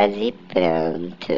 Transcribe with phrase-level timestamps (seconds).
[0.00, 1.32] quase pronto.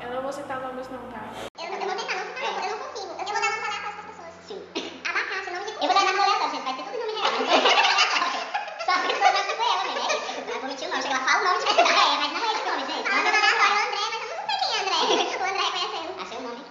[0.00, 1.32] Eu não vou citar nomes não, tá?
[1.58, 3.10] Eu, eu vou tentar não citar, eu não consigo.
[3.10, 4.30] Eu, eu vou dar nome aleatório para as pessoas.
[4.46, 4.62] Sim.
[5.02, 6.62] Abacate, nome de Eu vou dar nome aleatório, gente.
[6.62, 7.18] Vai ter tudo nome.
[7.26, 8.38] Não ser aleatório.
[8.86, 9.98] Só as pessoas vão tipo ela, né?
[9.98, 10.30] É isso.
[10.38, 11.02] Eu vou mentir o nome.
[11.02, 11.90] Chega lá, fala o nome de verdade.
[11.90, 13.02] É, mas não é esse nome, gente.
[13.02, 15.02] Nome aleatório, o André, mas eu não sei quem é André.
[15.26, 16.14] O André conhece eu.
[16.22, 16.62] Achei o nome.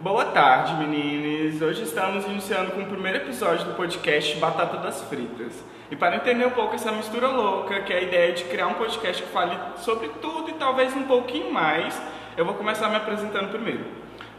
[0.00, 1.60] Boa tarde, meninas.
[1.60, 5.73] Hoje estamos iniciando com o primeiro episódio do podcast Batata das Fritas.
[5.90, 8.74] E para entender um pouco essa mistura louca, que é a ideia de criar um
[8.74, 12.00] podcast que fale sobre tudo e talvez um pouquinho mais,
[12.36, 13.84] eu vou começar me apresentando primeiro.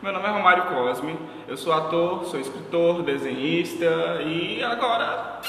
[0.02, 1.18] Meu nome é Romário Cosme,
[1.48, 3.86] eu sou ator, sou escritor, desenhista
[4.26, 5.40] e agora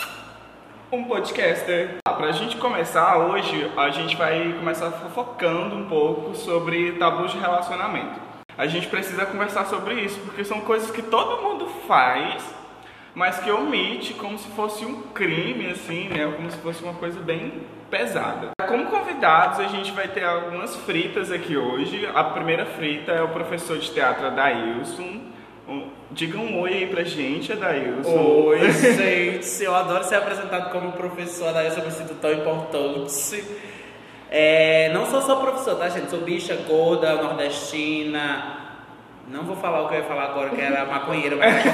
[0.93, 1.97] um podcaster.
[2.05, 7.39] Para a gente começar hoje, a gente vai começar fofocando um pouco sobre tabus de
[7.39, 8.21] relacionamento.
[8.57, 12.43] A gente precisa conversar sobre isso, porque são coisas que todo mundo faz,
[13.17, 16.31] mas que omite como se fosse um crime, assim, né?
[16.37, 18.51] Como se fosse uma coisa bem pesada.
[18.69, 22.07] Como convidados, a gente vai ter algumas fritas aqui hoje.
[22.15, 25.23] A primeira frita é o professor de teatro Adailson.
[26.11, 28.11] Diga um oi aí pra gente, Adailson.
[28.11, 29.65] Oi, gente.
[29.65, 33.43] Eu adoro ser apresentado como professor, daí eu me sinto tão importante.
[34.31, 36.11] É, não sou só professor, tá, gente?
[36.11, 38.66] Sou bicha gorda, nordestina.
[39.29, 41.65] Não vou falar o que eu ia falar agora, que era maconheira, mas,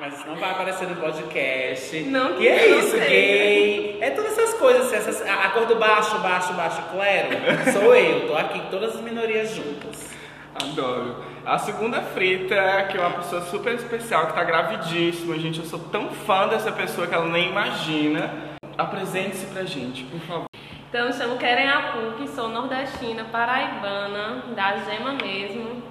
[0.00, 2.00] mas isso não vai aparecer no podcast.
[2.04, 3.08] Não, que é isso, sei.
[3.08, 3.98] gay.
[4.00, 7.28] É todas essas coisas, assim, essas, a, a cor do baixo, baixo, baixo, clero.
[7.72, 10.08] Sou eu, tô aqui todas as minorias juntas.
[10.54, 11.16] Adoro.
[11.44, 12.56] A segunda frita,
[12.90, 15.58] que é uma pessoa super especial, que tá gravidíssima, gente.
[15.58, 18.32] Eu sou tão fã dessa pessoa que ela nem imagina.
[18.78, 20.46] Apresente-se pra gente, por favor.
[20.88, 25.82] Então, me chamo Keren Apuc, sou nordestina, paraibana, da Gema mesmo.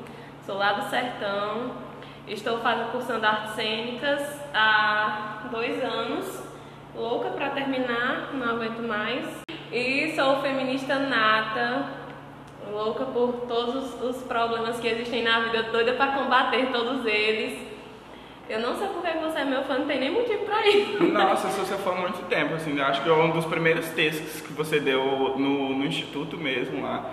[0.46, 1.76] Sou lá do sertão.
[2.26, 6.42] Estou fazendo cursando artes cênicas há dois anos.
[6.96, 9.42] Louca pra terminar, não aguento mais.
[9.70, 11.88] E sou feminista nata,
[12.72, 17.75] louca por todos os, problemas que existem na vida, doida pra combater todos eles.
[18.48, 21.04] Eu não sei porque você é meu fã, não tem nem motivo pra isso.
[21.04, 22.78] Nossa, eu sou seu fã há muito tempo, assim.
[22.78, 26.84] eu Acho que é um dos primeiros textos que você deu no, no instituto mesmo
[26.84, 27.06] lá.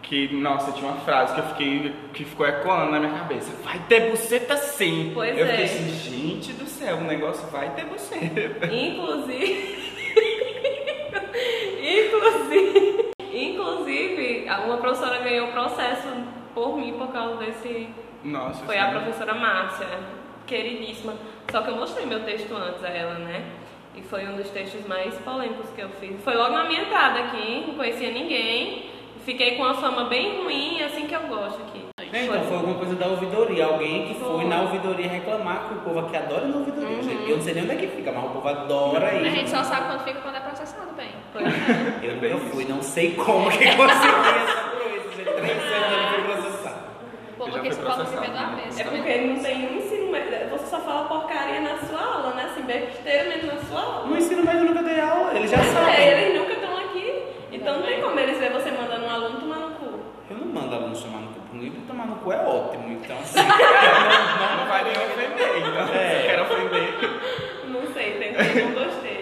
[0.00, 3.50] Que, nossa, tinha uma frase que eu fiquei, que ficou ecoando na minha cabeça.
[3.64, 5.10] Vai ter buceta sim.
[5.12, 5.48] Pois eu é.
[5.48, 8.66] fiquei assim, gente do céu, o negócio vai ter buceta.
[8.66, 9.92] Inclusive.
[11.82, 13.12] inclusive.
[13.32, 16.06] Inclusive, uma professora ganhou processo
[16.54, 17.88] por mim por causa desse.
[18.22, 19.86] Nossa, Foi a assim, professora Márcia,
[20.46, 21.14] queridíssima.
[21.50, 23.44] Só que eu mostrei meu texto antes a ela, né?
[23.94, 26.20] E foi um dos textos mais polêmicos que eu fiz.
[26.22, 28.90] Foi logo na minha entrada aqui, não conhecia ninguém.
[29.24, 31.84] Fiquei com uma fama bem ruim, assim que eu gosto aqui.
[32.12, 34.44] Então foi alguma coisa da ouvidoria, alguém que foi Foi.
[34.44, 37.02] na ouvidoria reclamar que o povo aqui adora na ouvidoria.
[37.02, 37.28] gente.
[37.28, 39.30] Eu não sei nem onde é que fica, mas o povo adora A ir.
[39.32, 41.08] gente só sabe quando fica quando é processado, bem.
[41.32, 41.42] Foi.
[41.42, 45.32] Eu nunca fui, não sei como que consegui essa proeza.
[45.36, 46.55] Três anos eu fui processado.
[47.36, 48.62] O povo Já aqui foi só fala viver da né?
[48.62, 48.80] vez.
[48.80, 50.48] É porque não tem um ensino médio.
[50.50, 52.44] Você só fala porcaria na sua aula, né?
[52.50, 54.06] Assim, besteira mesmo na sua aula.
[54.06, 56.06] No ensino médio eu nunca dei aula, eles já É, sabem.
[56.08, 57.22] eles nunca estão aqui.
[57.52, 60.00] Então não tem como eles ver você mandando um aluno tomar no cu.
[60.30, 63.18] Eu não mando aluno chamar no cu, pro livro tomar no cu é ótimo, então
[63.18, 63.38] assim.
[63.44, 65.94] não, não vai nem ofender, então.
[65.94, 66.20] É.
[66.20, 66.94] Se quer ofender.
[67.68, 69.15] Não sei, tentei, não gostei.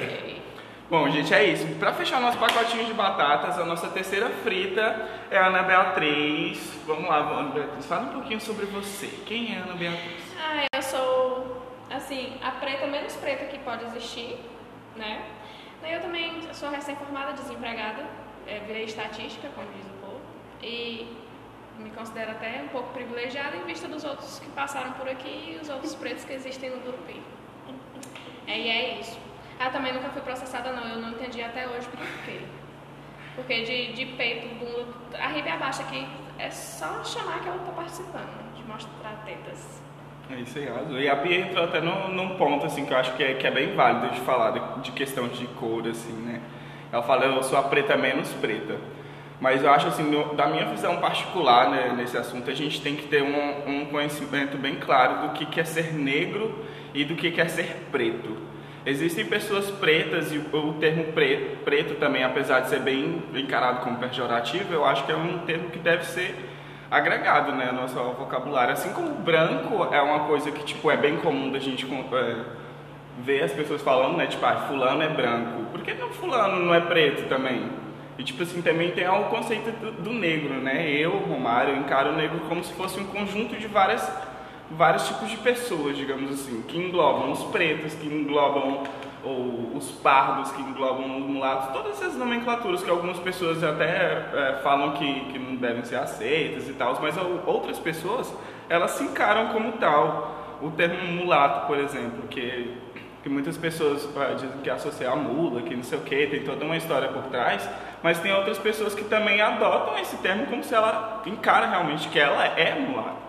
[0.95, 1.67] Bom, gente, é isso.
[1.81, 6.73] Pra fechar nosso pacotinho de batatas, a nossa terceira frita é a Ana Beatriz.
[6.87, 9.09] Vamos lá, Ana Beatriz, fala um pouquinho sobre você.
[9.27, 10.23] Quem é a Ana Beatriz?
[10.39, 14.39] Ah, eu sou, assim, a preta menos preta que pode existir,
[14.95, 15.25] né?
[15.83, 18.05] Eu também sou recém-formada, desempregada,
[18.47, 20.21] é, virei estatística, como diz o povo,
[20.63, 21.09] e
[21.77, 25.59] me considero até um pouco privilegiada em vista dos outros que passaram por aqui e
[25.61, 27.21] os outros pretos que existem no Gurupi.
[28.47, 29.34] É, e é isso.
[29.59, 32.41] Ah, também nunca fui processada não, eu não entendi até hoje por quê.
[33.37, 34.87] Porque de, de peito, bunda,
[35.19, 36.07] arriba e abaixo aqui,
[36.39, 39.81] é só chamar que eu tô participando, de mostrar tetas.
[40.31, 40.99] É isso aí, arrasou.
[40.99, 43.47] E a Bia entrou até num, num ponto, assim, que eu acho que é, que
[43.47, 46.41] é bem válido de falar de, de questão de cor, assim, né?
[46.93, 48.79] Ela fala, eu sou a preta menos preta.
[49.41, 52.97] Mas eu acho, assim, no- da minha visão particular né, nesse assunto, a gente tem
[52.97, 56.65] que ter um, um conhecimento bem claro do que, que é ser negro
[56.95, 58.35] e do que, que é ser preto.
[58.87, 63.97] Existem pessoas pretas e o, termo pre- preto também, apesar de ser bem encarado como
[63.97, 66.35] pejorativo, eu acho que é um termo que deve ser
[66.91, 68.75] agregado, né, ao nosso vocabulário.
[68.75, 72.37] Assim como branco é uma coisa que, tipo, é bem comum da gente é,
[73.21, 75.65] ver as pessoas falando, né, tipo, ah, fulano é branco.
[75.73, 77.69] Por que não fulano não é preto também?
[78.19, 80.89] E, tipo assim, também tem o conceito do, do negro, né?
[80.89, 84.09] Eu, Romário, encaro o negro como se fosse um conjunto de várias,
[84.71, 88.83] vários tipos de pessoas, digamos assim, que englobam os pretos, que englobam
[89.25, 94.61] ou os pardos que englobam os mulatos, todas essas nomenclaturas que algumas pessoas até é,
[94.63, 97.17] falam que, que não devem ser aceitas e tal, mas
[97.47, 98.33] outras pessoas
[98.69, 100.59] elas se encaram como tal.
[100.61, 102.77] O termo mulato, por exemplo, que,
[103.23, 106.65] que muitas pessoas dizem que associa a mula, que não sei o que, tem toda
[106.65, 107.69] uma história por trás,
[108.03, 112.19] mas tem outras pessoas que também adotam esse termo como se ela encara realmente que
[112.19, 113.24] ela é mulata.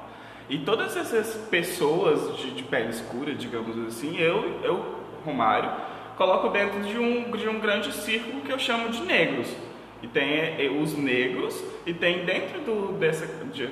[0.49, 4.95] E todas essas pessoas de, de pele escura, digamos assim, eu, eu,
[5.25, 5.71] Romário,
[6.17, 9.51] coloco dentro de um, de um grande círculo que eu chamo de negros.
[10.03, 13.69] E tem é, os negros, e tem dentro do, dessa de,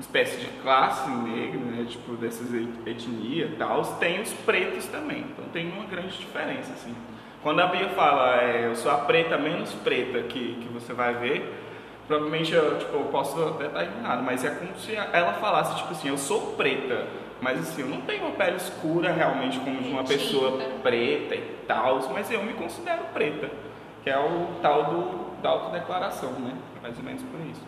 [0.00, 2.48] espécie de classe negra, né, tipo dessas
[2.86, 5.26] etnias e tal, tem os pretos também.
[5.30, 6.94] Então tem uma grande diferença, assim.
[7.42, 11.12] Quando a Bia fala, é, eu sou a preta menos preta que, que você vai
[11.14, 11.63] ver,
[12.06, 15.92] provavelmente eu, tipo, eu posso até estar enganado, mas é como se ela falasse, tipo
[15.92, 17.06] assim, eu sou preta,
[17.40, 21.58] mas assim, eu não tenho uma pele escura realmente como de uma pessoa preta e
[21.66, 23.50] tal, mas eu me considero preta,
[24.02, 26.54] que é o tal do, da autodeclaração, né?
[26.82, 27.62] Mais ou menos por isso.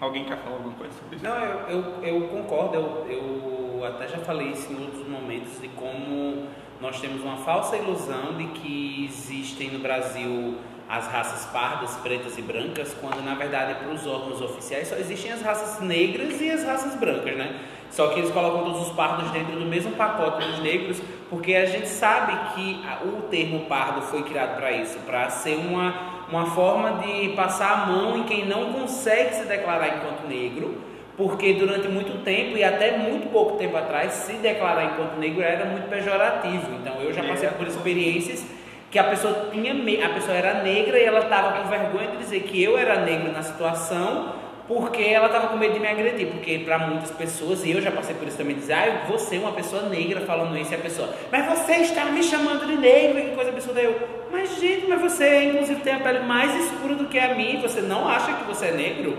[0.00, 1.24] Alguém quer falar alguma coisa sobre isso?
[1.24, 5.68] Não, eu, eu, eu concordo, eu, eu até já falei isso em outros momentos de
[5.68, 6.48] como
[6.80, 10.56] nós temos uma falsa ilusão de que existem no Brasil
[10.88, 15.32] as raças pardas, pretas e brancas, quando na verdade para os órgãos oficiais só existem
[15.32, 17.60] as raças negras e as raças brancas, né?
[17.90, 21.66] Só que eles colocam todos os pardos dentro do mesmo pacote dos negros, porque a
[21.66, 27.02] gente sabe que o termo pardo foi criado para isso, para ser uma uma forma
[27.02, 30.78] de passar a mão em quem não consegue se declarar enquanto negro,
[31.14, 35.66] porque durante muito tempo e até muito pouco tempo atrás, se declarar enquanto negro era
[35.66, 36.74] muito pejorativo.
[36.80, 38.46] Então eu já passei por experiências
[38.92, 42.40] que a pessoa tinha a pessoa era negra e ela estava com vergonha de dizer
[42.42, 44.34] que eu era negro na situação
[44.68, 47.90] porque ela estava com medo de me agredir, porque para muitas pessoas, e eu já
[47.90, 50.78] passei por isso também, dizer, ah, você é uma pessoa negra falando isso, e a
[50.78, 55.00] pessoa, mas você está me chamando de negro, que coisa absurda, eu, mas gente, mas
[55.00, 58.44] você inclusive tem a pele mais escura do que a minha, você não acha que
[58.44, 59.18] você é negro?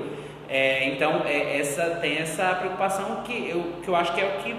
[0.50, 4.44] É, então, é, essa, tem essa preocupação que eu, que eu acho que é o
[4.44, 4.56] que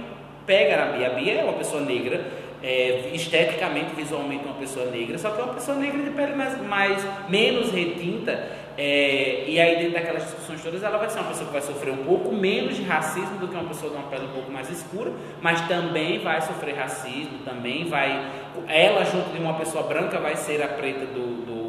[0.46, 1.06] pega na Bia.
[1.06, 2.20] A Bia é uma pessoa negra,
[2.64, 6.58] é, esteticamente, visualmente uma pessoa negra, só que é uma pessoa negra de pele mais,
[6.66, 11.46] mais menos retinta, é, e aí, dentro daquelas discussões todas, ela vai ser uma pessoa
[11.46, 14.24] que vai sofrer um pouco menos de racismo do que uma pessoa de uma pele
[14.24, 18.32] um pouco mais escura, mas também vai sofrer racismo, também vai.
[18.66, 21.63] Ela, junto de uma pessoa branca, vai ser a preta do, do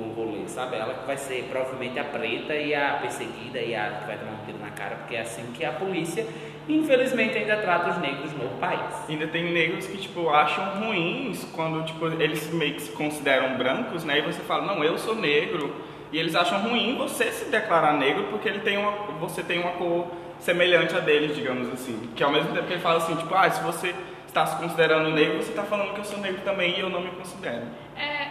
[0.47, 0.75] sabe?
[0.75, 4.33] Ela que vai ser provavelmente a preta e a perseguida e a que vai tomar
[4.33, 6.25] um tiro na cara, porque é assim que a polícia,
[6.67, 9.09] infelizmente, ainda trata os negros no país.
[9.09, 14.03] Ainda tem negros que, tipo, acham ruins quando, tipo, eles meio que se consideram brancos,
[14.03, 14.19] né?
[14.19, 15.73] E você fala, não, eu sou negro
[16.11, 19.71] e eles acham ruim você se declarar negro porque ele tem uma, você tem uma
[19.71, 20.07] cor
[20.39, 22.09] semelhante a deles, digamos assim.
[22.15, 23.93] Que ao mesmo tempo que ele fala assim, tipo, ah, se você
[24.27, 27.01] está se considerando negro, você está falando que eu sou negro também e eu não
[27.01, 27.63] me considero.
[27.95, 28.24] É,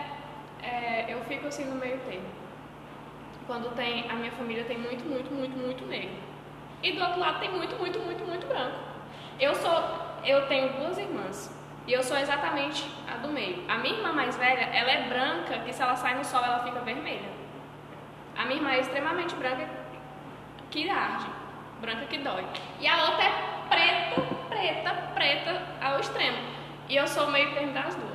[1.25, 2.27] fico assim no meio termo.
[3.47, 6.17] Quando tem, a minha família tem muito, muito, muito, muito negro.
[6.83, 8.77] E do outro lado tem muito, muito, muito, muito branco.
[9.39, 9.83] Eu sou,
[10.25, 11.55] eu tenho duas irmãs.
[11.87, 13.63] E eu sou exatamente a do meio.
[13.69, 16.61] A minha irmã mais velha, ela é branca, que se ela sai no sol ela
[16.61, 17.29] fica vermelha.
[18.37, 19.69] A minha irmã é extremamente branca
[20.71, 21.27] que arde,
[21.81, 22.45] branca que dói.
[22.81, 23.33] E a outra é
[23.69, 26.39] preta, preta, preta ao extremo.
[26.89, 28.14] E eu sou meio termo das duas.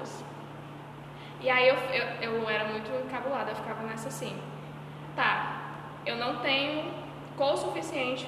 [1.41, 4.37] E aí eu, eu, eu era muito encabulada, eu ficava nessa assim.
[5.15, 5.61] Tá,
[6.05, 6.91] eu não tenho
[7.37, 8.27] cor suficiente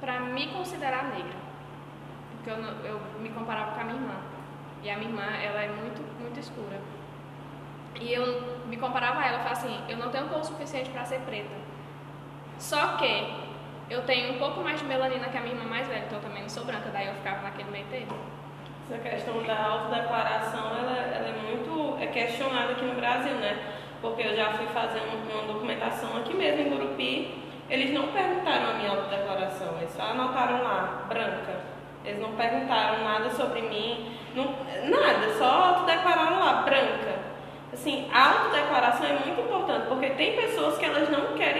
[0.00, 1.38] para me considerar negra.
[2.32, 4.16] Porque eu, eu me comparava com a minha irmã.
[4.82, 6.80] E a minha irmã, ela é muito, muito escura.
[8.00, 11.20] E eu me comparava a ela, falava assim, eu não tenho cor suficiente para ser
[11.20, 11.54] preta.
[12.58, 13.50] Só que
[13.90, 16.22] eu tenho um pouco mais de melanina que a minha irmã mais velha, então eu
[16.22, 18.16] também não sou branca, daí eu ficava naquele meio termo.
[18.90, 23.56] Essa questão da autodeclaração, ela, ela é muito é questionada aqui no Brasil, né?
[24.02, 28.74] Porque eu já fui fazer uma documentação aqui mesmo em Gurupi, eles não perguntaram a
[28.74, 31.60] minha autodeclaração, eles só anotaram lá, branca.
[32.04, 34.56] Eles não perguntaram nada sobre mim, não,
[34.88, 37.14] nada, só autodeclararam lá, branca.
[37.72, 41.59] Assim, a autodeclaração é muito importante, porque tem pessoas que elas não querem.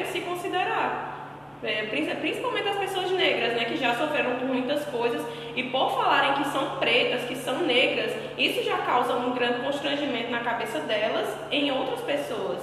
[1.63, 1.83] É,
[2.21, 5.21] principalmente as pessoas negras, né, que já sofreram por muitas coisas
[5.55, 10.31] e por falarem que são pretas, que são negras, isso já causa um grande constrangimento
[10.31, 12.63] na cabeça delas em outras pessoas.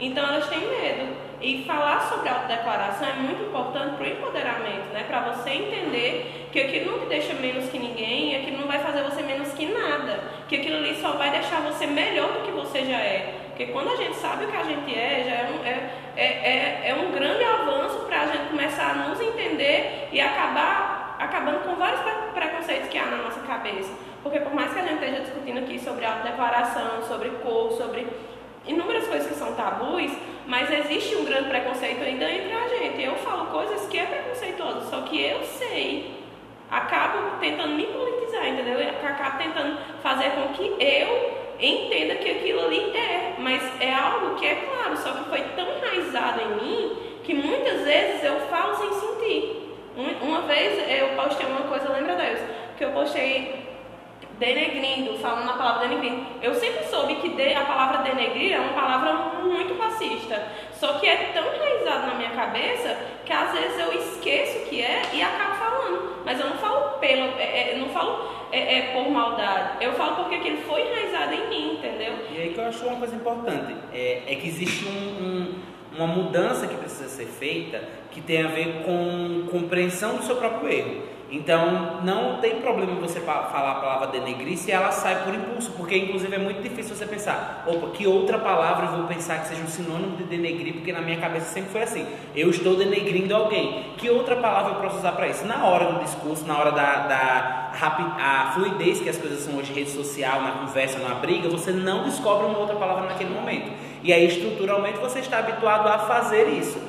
[0.00, 1.28] Então elas têm medo.
[1.40, 5.04] E falar sobre autodeclaração é muito importante para o empoderamento, né?
[5.06, 9.04] para você entender que aquilo não te deixa menos que ninguém, aquilo não vai fazer
[9.04, 12.84] você menos que nada, que aquilo ali só vai deixar você melhor do que você
[12.84, 13.37] já é.
[13.58, 16.24] Porque quando a gente sabe o que a gente é, já é um, é, é,
[16.24, 21.64] é, é um grande avanço para a gente começar a nos entender e acabar acabando
[21.64, 22.00] com vários
[22.32, 23.92] preconceitos que há na nossa cabeça.
[24.22, 28.06] Porque por mais que a gente esteja discutindo aqui sobre autodeclaração, sobre cor, sobre
[28.64, 30.12] inúmeras coisas que são tabus,
[30.46, 33.02] mas existe um grande preconceito ainda entre a gente.
[33.02, 36.16] Eu falo coisas que é preconceituoso, só que eu sei.
[36.70, 38.78] Acabo tentando me politizar, entendeu?
[38.78, 44.36] Eu acabo tentando fazer com que eu entenda que aquilo ali é, mas é algo
[44.36, 48.76] que é claro, só que foi tão enraizado em mim que muitas vezes eu falo
[48.76, 49.68] sem sentir.
[50.22, 52.40] Uma vez eu postei uma coisa, lembra Deus,
[52.76, 53.68] que eu postei
[54.38, 56.24] denegrindo, falando a palavra denegrindo.
[56.40, 59.12] Eu sempre soube que a palavra denegrir é uma palavra
[59.42, 60.46] muito racista.
[60.72, 62.96] Só que é tão enraizado na minha cabeça
[63.26, 66.17] que às vezes eu esqueço que é e acabo falando.
[66.28, 69.82] Mas eu não falo pelo, é, é, não falo é, é, por maldade.
[69.82, 72.18] Eu falo porque aquilo foi enraizado em mim, entendeu?
[72.30, 75.54] E aí que eu acho uma coisa importante é, é que existe um, um,
[75.96, 80.70] uma mudança que precisa ser feita que tem a ver com compreensão do seu próprio
[80.70, 81.02] erro.
[81.30, 85.94] Então, não tem problema você falar a palavra denegrir se ela sai por impulso, porque
[85.94, 89.62] inclusive é muito difícil você pensar, opa, que outra palavra eu vou pensar que seja
[89.62, 93.92] um sinônimo de denegrir, porque na minha cabeça sempre foi assim, eu estou denegrindo alguém.
[93.98, 95.44] Que outra palavra eu posso usar para isso?
[95.44, 99.72] Na hora do discurso, na hora da, da a fluidez que as coisas são hoje,
[99.72, 103.70] rede social, na conversa, na briga, você não descobre uma outra palavra naquele momento.
[104.02, 106.80] E aí, estruturalmente, você está habituado a fazer isso.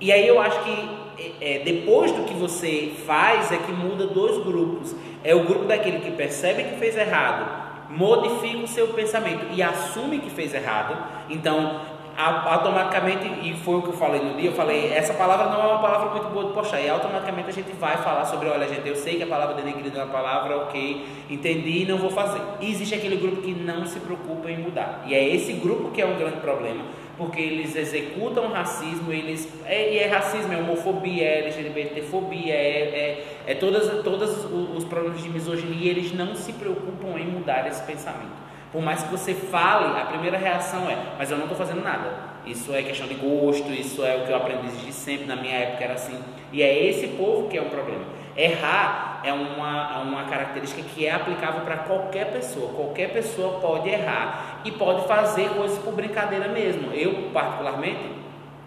[0.00, 0.95] E aí eu acho que
[1.40, 4.94] é, depois do que você faz é que muda dois grupos.
[5.24, 10.18] É o grupo daquele que percebe que fez errado, modifica o seu pensamento e assume
[10.18, 10.96] que fez errado.
[11.28, 11.80] Então,
[12.16, 15.66] automaticamente, e foi o que eu falei no dia, eu falei, essa palavra não é
[15.66, 18.88] uma palavra muito boa de postar, e automaticamente a gente vai falar sobre, olha gente,
[18.88, 22.40] eu sei que a palavra denegrido é uma palavra, ok, entendi, não vou fazer.
[22.60, 26.00] E existe aquele grupo que não se preocupa em mudar, e é esse grupo que
[26.00, 26.84] é um grande problema,
[27.16, 33.36] porque eles executam racismo, eles é, e é racismo, é homofobia, é LGBTfobia, é, é,
[33.46, 34.44] é todas, todos
[34.76, 38.46] os problemas de misoginia, eles não se preocupam em mudar esse pensamento.
[38.70, 42.36] Por mais que você fale, a primeira reação é, mas eu não estou fazendo nada.
[42.44, 45.54] Isso é questão de gosto, isso é o que eu aprendi desde sempre, na minha
[45.54, 46.18] época era assim.
[46.52, 48.04] E é esse povo que é o problema.
[48.36, 52.72] Errar é uma, é uma característica que é aplicável para qualquer pessoa.
[52.74, 56.92] Qualquer pessoa pode errar e pode fazer coisas por brincadeira mesmo.
[56.92, 58.10] Eu, particularmente,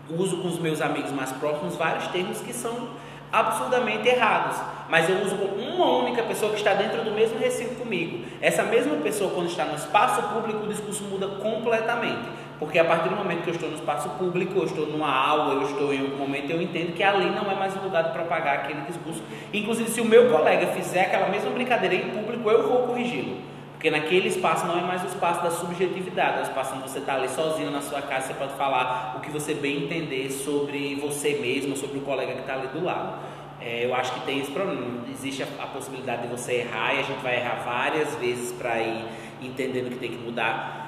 [0.10, 2.90] uso com os meus amigos mais próximos vários termos que são
[3.32, 4.58] absurdamente errados,
[4.90, 8.26] mas eu uso com uma única pessoa que está dentro do mesmo recinto comigo.
[8.42, 12.28] Essa mesma pessoa, quando está no espaço público, o discurso muda completamente,
[12.60, 15.54] porque a partir do momento que eu estou no espaço público, eu estou numa aula,
[15.56, 18.12] eu estou em algum momento, eu entendo que ali não é mais o lugar de
[18.12, 19.24] propagar aquele discurso.
[19.54, 23.38] Inclusive, se o meu colega fizer aquela mesma brincadeira em público, eu vou corrigi-lo.
[23.74, 27.00] Porque naquele espaço não é mais o espaço da subjetividade, é o espaço onde você
[27.00, 30.96] está ali sozinho na sua casa, você pode falar o que você bem entender sobre
[30.96, 33.20] você mesmo, sobre o colega que está ali do lado.
[33.62, 35.06] É, eu acho que tem esse problema.
[35.10, 38.82] Existe a, a, possibilidade de você errar e a gente vai errar várias vezes para
[38.82, 39.06] ir
[39.42, 40.79] entendendo que tem que mudar.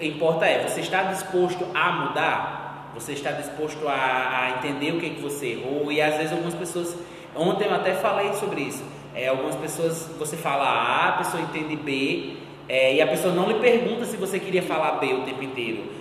[0.00, 2.90] Importa é, você está disposto a mudar?
[2.94, 5.92] Você está disposto a, a entender o que, é que você errou?
[5.92, 6.96] E às vezes algumas pessoas.
[7.34, 8.82] Ontem eu até falei sobre isso
[9.14, 12.36] é, algumas pessoas, você fala A, a pessoa entende B,
[12.68, 16.00] é, e a pessoa não lhe pergunta se você queria falar B o tempo inteiro.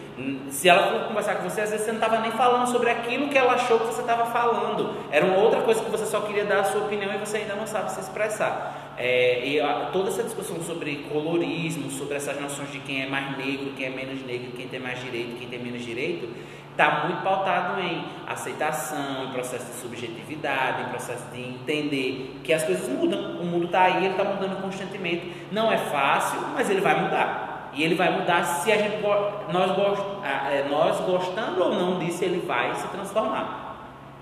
[0.50, 3.29] Se ela for conversar com você, às vezes você não estava nem falando sobre aquilo
[3.29, 4.94] que ela achou que você estava falando.
[5.10, 7.56] Era uma outra coisa que você só queria dar a sua opinião e você ainda
[7.56, 8.78] não sabe se expressar.
[9.01, 13.38] É, e a, toda essa discussão sobre colorismo, sobre essas noções de quem é mais
[13.38, 16.27] negro, quem é menos negro, quem tem mais direito, quem tem menos direito,
[16.72, 22.63] está muito pautado em aceitação, em processo de subjetividade, em processo de entender que as
[22.63, 23.39] coisas mudam.
[23.39, 25.32] O mundo está aí, ele está mudando constantemente.
[25.50, 27.72] Não é fácil, mas ele vai mudar.
[27.74, 32.46] E ele vai mudar se a gente nós, é, nós gostando ou não disso, ele
[32.46, 33.69] vai se transformar.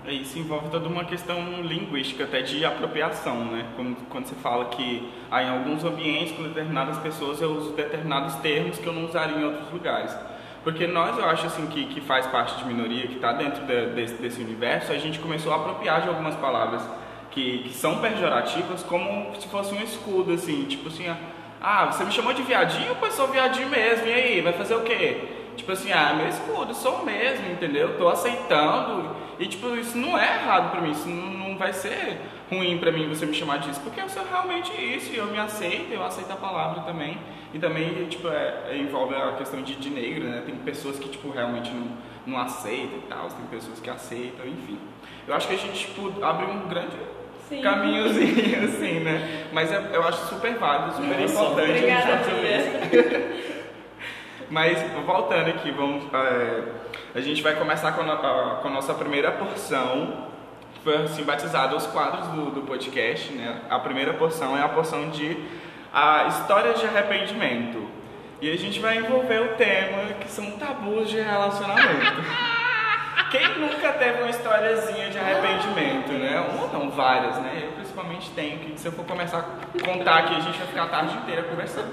[0.08, 3.66] É, isso envolve toda uma questão linguística, até de apropriação, né?
[3.76, 8.34] Quando, quando você fala que ah, em alguns ambientes, com determinadas pessoas, eu uso determinados
[8.36, 10.16] termos que eu não usaria em outros lugares.
[10.64, 13.86] Porque nós, eu acho assim, que, que faz parte de minoria, que está dentro de,
[13.90, 16.82] desse, desse universo, a gente começou a apropriar de algumas palavras
[17.30, 21.14] que, que são pejorativas como se fosse um escudo, assim, tipo assim,
[21.60, 24.80] ah, você me chamou de viadinho, pois sou viadinho mesmo, e aí, vai fazer o
[24.84, 25.37] quê?
[25.58, 27.98] Tipo assim, ah, meu escudo, sou mesmo, entendeu?
[27.98, 32.20] Tô aceitando, e tipo, isso não é errado pra mim, isso não, não vai ser
[32.48, 35.38] ruim pra mim você me chamar disso, porque eu sou realmente isso, e eu me
[35.38, 37.18] aceito, eu aceito a palavra também.
[37.52, 40.42] E também, tipo, é, é, envolve a questão de, de negro, né?
[40.46, 41.88] Tem pessoas que, tipo, realmente não,
[42.26, 44.78] não aceitam e tal, tem pessoas que aceitam, enfim.
[45.26, 46.96] Eu acho que a gente, tipo, abre um grande
[47.48, 47.62] Sim.
[47.62, 49.48] caminhozinho, assim, né?
[49.52, 53.47] Mas é, eu acho super válido, super Nossa, importante obrigada, a gente
[54.50, 56.62] Mas, voltando aqui, vamos, é,
[57.14, 58.16] a gente vai começar com a,
[58.62, 60.26] com a nossa primeira porção,
[60.82, 63.60] foi assim batizada os quadros do, do podcast, né?
[63.68, 65.36] A primeira porção é a porção de
[65.92, 67.88] a histórias de arrependimento.
[68.40, 72.22] E a gente vai envolver o tema que são tabus de relacionamento.
[73.30, 76.40] Quem nunca teve uma historiazinha de arrependimento, né?
[76.54, 77.70] Uma não, várias, né?
[77.76, 80.82] Eu principalmente tenho, que se eu for começar a contar aqui, a gente vai ficar
[80.84, 81.92] a tarde inteira conversando.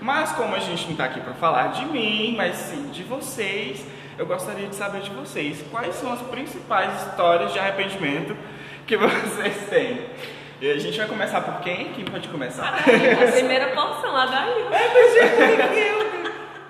[0.00, 3.84] Mas como a gente não está aqui para falar de mim, mas sim de vocês,
[4.18, 8.36] eu gostaria de saber de vocês quais são as principais histórias de arrependimento
[8.86, 10.06] que vocês têm.
[10.60, 11.92] E a gente vai começar por quem?
[11.92, 12.74] Quem pode começar?
[12.74, 12.82] A
[13.32, 14.66] primeira porção, lá daí.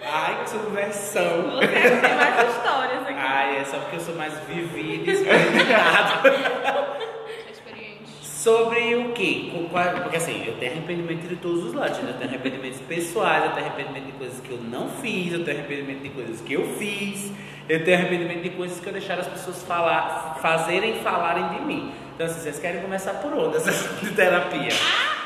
[0.08, 1.50] Ai, que subversão.
[1.56, 3.18] Você tem mais histórias aqui.
[3.18, 6.28] Ai, é só porque eu sou mais vivido e experimentado.
[8.46, 9.50] Sobre o quê?
[10.04, 11.98] Porque assim, eu tenho arrependimento de todos os lados.
[11.98, 12.10] né?
[12.10, 15.58] Eu tenho arrependimentos pessoais, eu tenho arrependimento de coisas que eu não fiz, eu tenho
[15.58, 17.32] arrependimento de coisas que eu fiz,
[17.68, 21.60] eu tenho arrependimento de coisas que eu deixaram as pessoas falar, fazerem e falarem de
[21.62, 21.92] mim.
[22.14, 24.70] Então, assim, vocês querem começar por onde essa de terapia?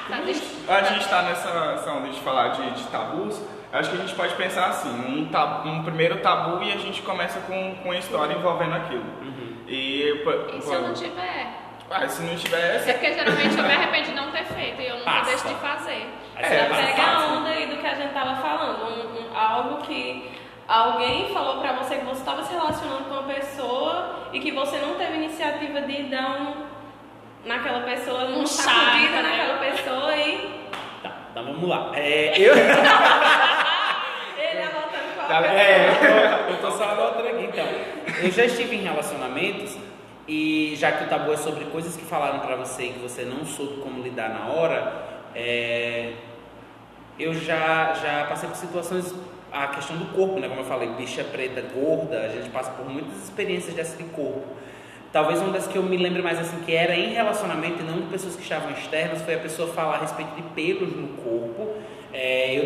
[0.09, 0.43] Tá, deixa...
[0.67, 3.39] A gente está nessa, onda de falar de, de tabus.
[3.71, 7.03] Acho que a gente pode pensar assim, um, tabu, um primeiro tabu e a gente
[7.03, 9.05] começa com, com a história envolvendo aquilo.
[9.69, 11.70] E, pô, E se eu não tiver?
[11.91, 14.87] Ah, se não tiver, É porque geralmente eu me arrependo de não ter feito e
[14.87, 15.25] eu nunca Passa.
[15.31, 16.07] deixo de fazer.
[16.37, 17.35] É, você Já passa pega a fácil.
[17.37, 18.85] onda aí do que a gente tava falando.
[18.85, 20.31] Um- um- algo que
[20.69, 24.79] alguém falou pra você que você estava se relacionando com uma pessoa e que você
[24.79, 26.55] não teve iniciativa de dar um
[27.45, 29.25] naquela pessoa, um Um sacudida né?
[29.37, 30.61] naquela pessoa e
[31.03, 31.91] Tá, então vamos lá.
[31.95, 32.55] É, eu.
[32.55, 32.63] ele
[34.63, 35.61] anotando qual Tá, pessoa.
[35.61, 37.67] É, eu tô só anotando aqui então.
[38.23, 39.77] Eu já estive em relacionamentos
[40.31, 43.25] e já que o tabu é sobre coisas que falaram pra você e que você
[43.25, 46.13] não soube como lidar na hora, é,
[47.19, 49.13] eu já, já passei por situações,
[49.51, 50.49] a questão do corpo, né?
[50.49, 54.47] Como eu falei, bicha preta, gorda, a gente passa por muitas experiências dessa de corpo.
[55.13, 58.03] Talvez uma das que eu me lembro mais assim, que era em relacionamento e não
[58.03, 61.75] de pessoas que estavam externas, foi a pessoa falar a respeito de pelos no corpo.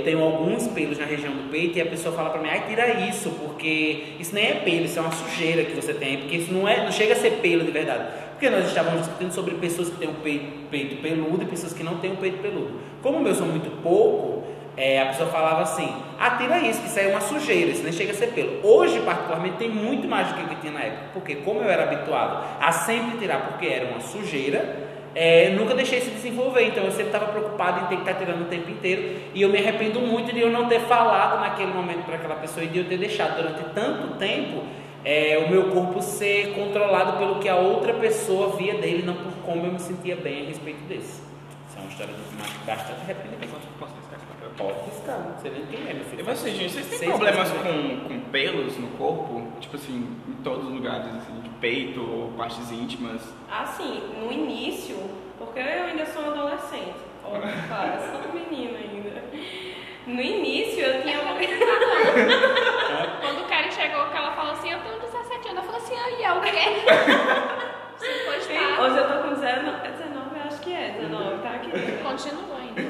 [0.04, 2.66] Eu tenho alguns pelos na região do peito e a pessoa fala pra mim, ai,
[2.68, 6.36] tira isso, porque isso nem é pelo, isso é uma sujeira que você tem, porque
[6.36, 8.04] isso não, é, não chega a ser pelo de verdade.
[8.32, 11.82] Porque nós estávamos discutindo sobre pessoas que têm o peito, peito peludo e pessoas que
[11.82, 12.80] não têm o peito peludo.
[13.00, 14.44] Como o meu são muito pouco,
[14.76, 17.92] é, a pessoa falava assim, ah, tira isso, que isso é uma sujeira, isso nem
[17.92, 18.60] chega a ser pelo.
[18.62, 21.70] Hoje, particularmente, tem muito mais do que o que tinha na época, porque como eu
[21.70, 26.84] era habituado a sempre tirar porque era uma sujeira, é, nunca deixei se desenvolver, então
[26.84, 29.58] eu sempre estava preocupado em ter que estar tirando o tempo inteiro, e eu me
[29.58, 32.84] arrependo muito de eu não ter falado naquele momento para aquela pessoa e de eu
[32.84, 34.62] ter deixado durante tanto tempo
[35.04, 39.32] é, o meu corpo ser controlado pelo que a outra pessoa via dele, não por
[39.44, 41.22] como eu me sentia bem a respeito desse.
[41.68, 43.50] Isso é uma história de bastante arrependimento.
[43.78, 44.50] Posso riscar esse papel?
[44.56, 44.84] Pode
[45.28, 46.20] não sei nem quem é, meu filho.
[46.20, 49.42] E vocês, gente, vocês têm problemas com, com pelos no corpo?
[49.60, 53.22] Tipo assim, em todos os lugares, assim, peito ou partes íntimas?
[53.50, 54.96] Assim, no início,
[55.38, 56.94] porque eu ainda sou adolescente.
[57.24, 57.38] Ó,
[57.68, 59.22] cara, sou menino ainda.
[60.06, 61.18] No início eu tinha.
[63.20, 65.64] Quando o Karen chegou, que ela falou assim, eu tenho 17 anos.
[65.64, 66.50] Eu falei assim, ah, e é o quê?
[68.26, 71.70] Postar, Hoje eu tô com 19, é 19, eu acho que é 19, tá aqui.
[72.02, 72.80] continua ainda.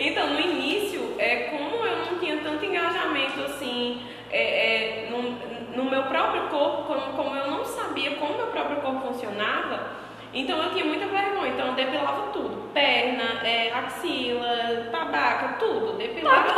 [0.00, 5.84] Então, no início, é, como eu não tinha tanto engajamento assim é, é, no, no
[5.84, 10.02] meu próprio corpo, como, como eu não sabia como meu próprio corpo funcionava,
[10.34, 11.52] então eu tinha muita vergonha.
[11.52, 15.92] Então eu depilava tudo: perna, é, axila, tabaca, tudo.
[15.98, 16.54] Depilava.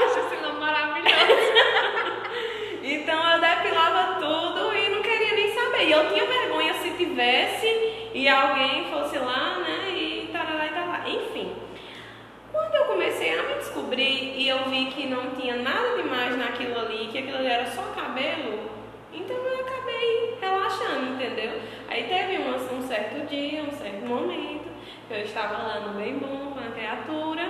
[0.00, 1.52] Eu acho esse nome maravilhoso.
[2.82, 5.84] Então eu depilava tudo e não queria nem saber.
[5.84, 9.90] E eu tinha vergonha se tivesse e alguém fosse lá, né?
[9.90, 11.08] E tarará e tarará.
[11.08, 11.54] Enfim.
[12.50, 16.78] Quando eu comecei a me descobrir e eu vi que não tinha nada demais naquilo
[16.78, 18.70] ali, que aquilo ali era só cabelo,
[19.12, 21.60] então eu acabei relaxando, entendeu?
[21.88, 24.68] Aí teve um, um certo dia, um certo momento,
[25.06, 27.42] que eu estava lá no bem bom com a criatura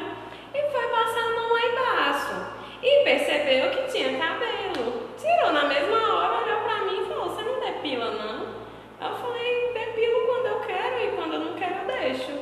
[0.53, 2.61] e foi passar a mão lá embaixo.
[2.83, 5.11] E percebeu que tinha cabelo.
[5.17, 8.47] Tirou na mesma hora, olhou pra mim e falou, você não depila não?
[9.01, 12.33] Eu falei, depilo quando eu quero e quando eu não quero eu deixo.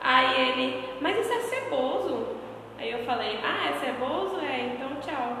[0.00, 2.07] Aí ele, mas isso é ceboso.
[2.78, 4.38] Aí eu falei, ah, é ceboso?
[4.40, 5.36] É, então tchau.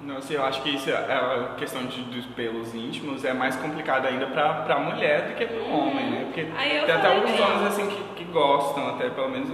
[0.00, 4.06] Nossa, eu acho que isso é a questão de, dos pelos íntimos é mais complicado
[4.06, 6.24] ainda pra, pra mulher do que pro homem, né?
[6.24, 7.40] Porque tem até alguns bem.
[7.40, 9.48] homens assim que, que gostam, até pelo menos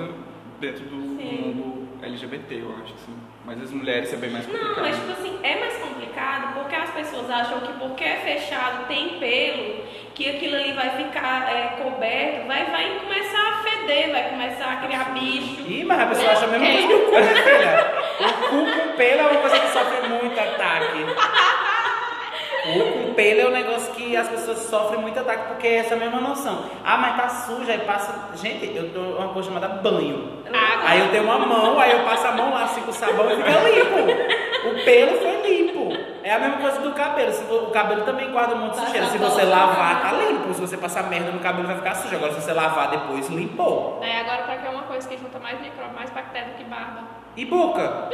[0.59, 1.55] dentro do, Sim.
[1.57, 3.15] mundo LGBT, eu acho assim.
[3.45, 4.77] Mas as mulheres é bem mais complicado.
[4.77, 8.87] Não, mas tipo assim, é mais complicado porque as pessoas acham que porque é fechado,
[8.89, 14.31] tem pelo, que aquilo ali vai ficar é, coberto, vai, vai começar a feder, vai
[14.31, 15.63] começar a criar bicho.
[15.67, 17.93] Ih, mas a pessoa acha coisa que o cu, minha filha.
[18.21, 21.05] O cu com pelo é uma coisa que sofre muito ataque.
[22.69, 25.77] O cu com pelo é um negócio que as pessoas sofrem muito ataque porque é
[25.77, 26.65] essa mesma noção.
[26.85, 28.31] Ah, mas tá suja, aí passa.
[28.37, 30.41] Gente, eu dou uma coisa chamada banho.
[30.47, 30.89] Água.
[30.89, 33.31] Aí eu tenho uma mão, aí eu passo a mão lá assim com o sabão
[33.31, 34.69] e fica limpo.
[34.69, 35.70] O pelo foi limpo.
[36.31, 37.33] É a mesma coisa do cabelo.
[37.33, 39.07] Se o cabelo também guarda um monte de sujeira.
[39.09, 40.55] Se você lavar, tá limpo.
[40.55, 42.15] Se você passar merda no cabelo, vai ficar sujo.
[42.15, 43.99] Agora, se você lavar depois, limpou.
[44.01, 46.63] Daí agora pra que é uma coisa que junta mais micróbio, mais bactéria do que
[46.63, 47.20] barba.
[47.37, 48.09] E boca?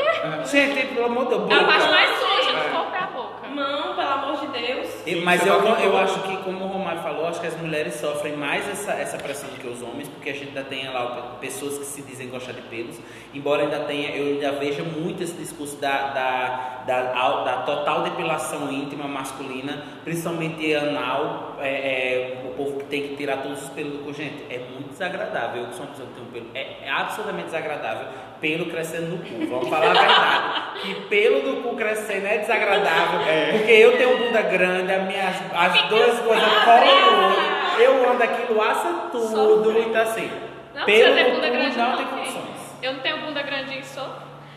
[0.45, 1.91] Gente, pelo amor de Deus, É a parte boca.
[1.91, 2.63] mais suja É.
[2.69, 3.27] do corpo é a boca.
[3.49, 5.07] Mão, pelo amor de Deus.
[5.07, 6.05] E- Mas eu, tá eu falando.
[6.05, 9.49] acho que, como o Romário falou, acho que as mulheres sofrem mais essa, essa pressão
[9.49, 12.53] do que os homens, porque a gente ainda tem lá pessoas que se dizem gostar
[12.53, 13.01] de pelos,
[13.33, 18.03] embora ainda tenha, eu ainda veja muito esse discurso da, da, da, au- da total
[18.03, 23.69] depilação íntima masculina, principalmente anal, é, é, o povo que tem que tirar todos os
[23.71, 24.13] pelos do cu.
[24.13, 25.63] Gente, é muito desagradável.
[25.63, 28.09] Eu que sou uma pessoa que tem um pelo, é, é absolutamente desagradável
[28.41, 29.47] pelo crescendo no cu.
[29.47, 30.81] Vamos falar a verdade.
[30.83, 33.21] Que pelo do cu crescendo é desagradável,
[33.53, 39.09] porque eu tenho bunda grande, as, minhas, as duas coisas colam eu ando aquilo, assa
[39.13, 39.81] tudo, Sofre.
[39.83, 40.31] então assim,
[40.75, 42.77] Não pelo precisa ter do bunda cu grande, não não, tem condições.
[42.83, 44.09] Eu não tenho bunda grande e sou,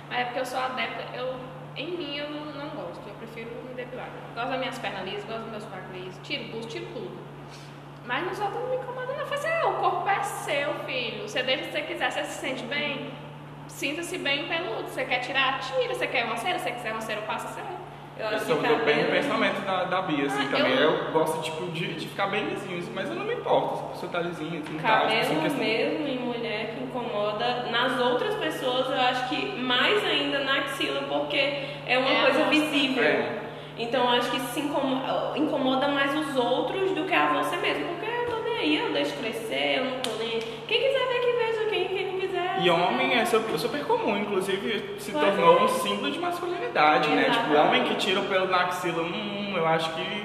[0.09, 1.03] mas é porque eu sou adepta.
[1.17, 1.35] Eu,
[1.75, 4.09] em mim eu não, não gosto, eu prefiro me depilar.
[4.35, 7.17] Gosto das minhas pernas lisas, gosto dos meus fracos lisos, tiro o busto, tiro tudo.
[8.05, 9.25] Mas nos outros não me incomoda não.
[9.25, 11.27] Faz assim, ah, o corpo é seu, filho.
[11.27, 13.11] Você deixa se você quiser, você se sente bem.
[13.69, 14.87] Sinta-se bem peludo.
[14.89, 15.93] Você quer tirar, tira.
[15.93, 17.67] Você quer uma cera, se você quiser uma cera, passa a cera.
[18.17, 19.11] Eu Eu acho sou que do bem o cabelo...
[19.11, 20.73] pensamento da, da Bia, assim, Ah, também.
[20.73, 21.11] eu- Eu...
[21.13, 23.87] gosto, tipo, de, de ficar bem lisinho, assim, mas eu não me importo se a
[23.91, 24.99] pessoa tá lisinha, se não tá.
[24.99, 27.63] tipo, assim, Cabelo questão- mesmo em mulher que incomoda.
[27.71, 31.37] Nas outras pessoas, eu acho que mais ainda na axila, porque
[31.87, 33.03] é uma É coisa visível.
[33.05, 33.39] É.
[33.77, 37.85] Então, eu acho que se incomoda, incomoda mais os outros do que a você mesmo.
[37.87, 40.31] Porque eu tô nem aí, eu deixo crescer, eu não tô nem.
[40.67, 41.48] Quem quiser ver, que veja.
[42.61, 45.63] E homem é super, super comum, inclusive se Pois tornou é.
[45.63, 47.29] um símbolo de masculinidade, né?
[47.29, 50.23] Tipo, homem que tira o pelo na axila, hum, eu acho que.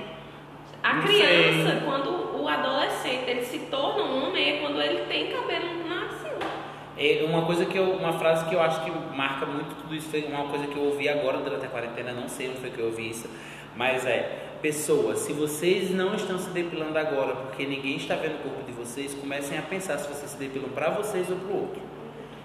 [0.83, 1.81] A Não criança, sei.
[1.85, 6.51] quando o adolescente ele se torna um homem, é quando ele tem cabelo na axila.
[6.99, 10.09] É uma coisa que eu, uma frase que eu acho que marca muito tudo isso
[10.11, 12.79] foi uma coisa que eu ouvi agora durante a quarentena, não sei onde foi que
[12.79, 13.29] eu ouvi isso,
[13.75, 18.39] mas é, pessoas, se vocês não estão se depilando agora porque ninguém está vendo o
[18.39, 21.61] corpo de vocês, comecem a pensar se vocês se depilam para vocês ou para o
[21.63, 21.94] outro.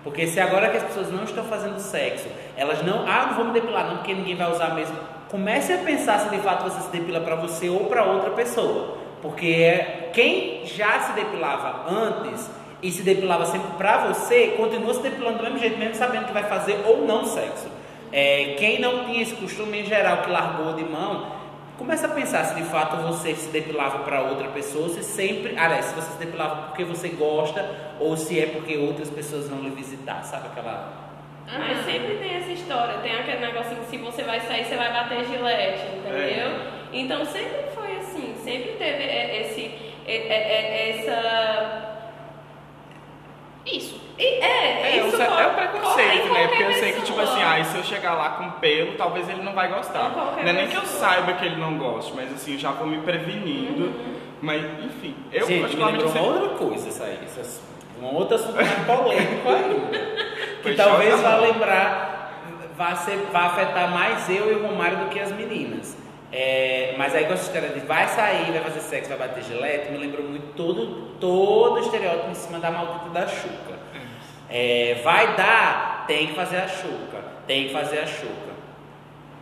[0.04, 3.52] Porque se agora que as pessoas não estão fazendo sexo, elas não, ah, não me
[3.52, 4.96] depilar não, porque ninguém vai usar mesmo.
[5.30, 8.98] Comece a pensar se de fato você se depila para você ou para outra pessoa.
[9.22, 12.50] Porque é- quem já se depilava antes
[12.82, 16.34] e se depilava sempre para você, continua se depilando do mesmo jeito, mesmo sabendo que
[16.34, 17.68] vai fazer ou não sexo.
[18.12, 21.39] É, quem não tinha esse costume em geral, que largou de mão,
[21.80, 25.86] Começa a pensar se de fato você se depilava para outra pessoa, se sempre, aliás,
[25.86, 27.66] se você se depilava porque você gosta
[28.02, 30.92] ou se é porque outras pessoas vão lhe visitar, sabe aquela
[31.48, 34.92] Mas sempre tem essa história, tem aquele negocinho que se você vai sair, você vai
[34.92, 36.80] bater gilete, entendeu?
[36.92, 39.72] Então sempre foi assim, sempre teve é, esse,
[40.06, 41.89] é, é, é, essa.
[44.20, 46.48] E- É, É, isso o, é co- o preconceito, né?
[46.50, 49.42] Porque eu sei que, tipo assim, ah, se eu chegar lá com pelo, talvez ele
[49.42, 50.10] não vai gostar.
[50.10, 52.86] Não é nem que eu saiba que ele não goste, mas assim, eu já vou
[52.88, 53.86] me prevenindo.
[53.86, 54.16] Uhum.
[54.42, 57.40] Mas, enfim, eu Gente, me particularmente uma sempre- outra coisa isso aí, isso
[58.02, 60.00] é um outro assunto mais polêmico ainda.
[60.64, 62.34] Que talvez joga vá lembrar,
[62.78, 65.98] vá, ser, vá afetar mais eu e o Romário do que as meninas.
[66.32, 69.92] É, mas aí com essa história de vai sair, vai fazer sexo, vai bater gilete,
[69.92, 70.86] me lembrou muito todo,
[71.20, 73.79] todo o estereótipo em cima da maldita da chuca.
[74.50, 78.50] É, vai dar, tem que fazer a chuca, tem que fazer a chuca.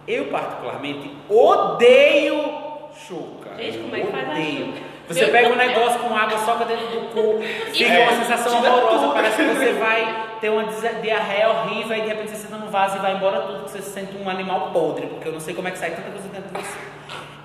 [0.08, 2.68] Eu particularmente odeio
[3.08, 3.56] chuca.
[3.58, 4.66] Gente, como é que faz a odeio.
[4.66, 4.98] chuca?
[5.08, 7.42] Você pega um negócio com água, soca dentro do cu,
[7.72, 12.32] fica uma sensação horrorosa, parece que você vai ter uma diarreia horrível e de repente
[12.32, 15.08] você senta no vaso e vai embora tudo, que você se sente um animal podre,
[15.08, 16.78] porque eu não sei como é que sai tanta coisa dentro de você.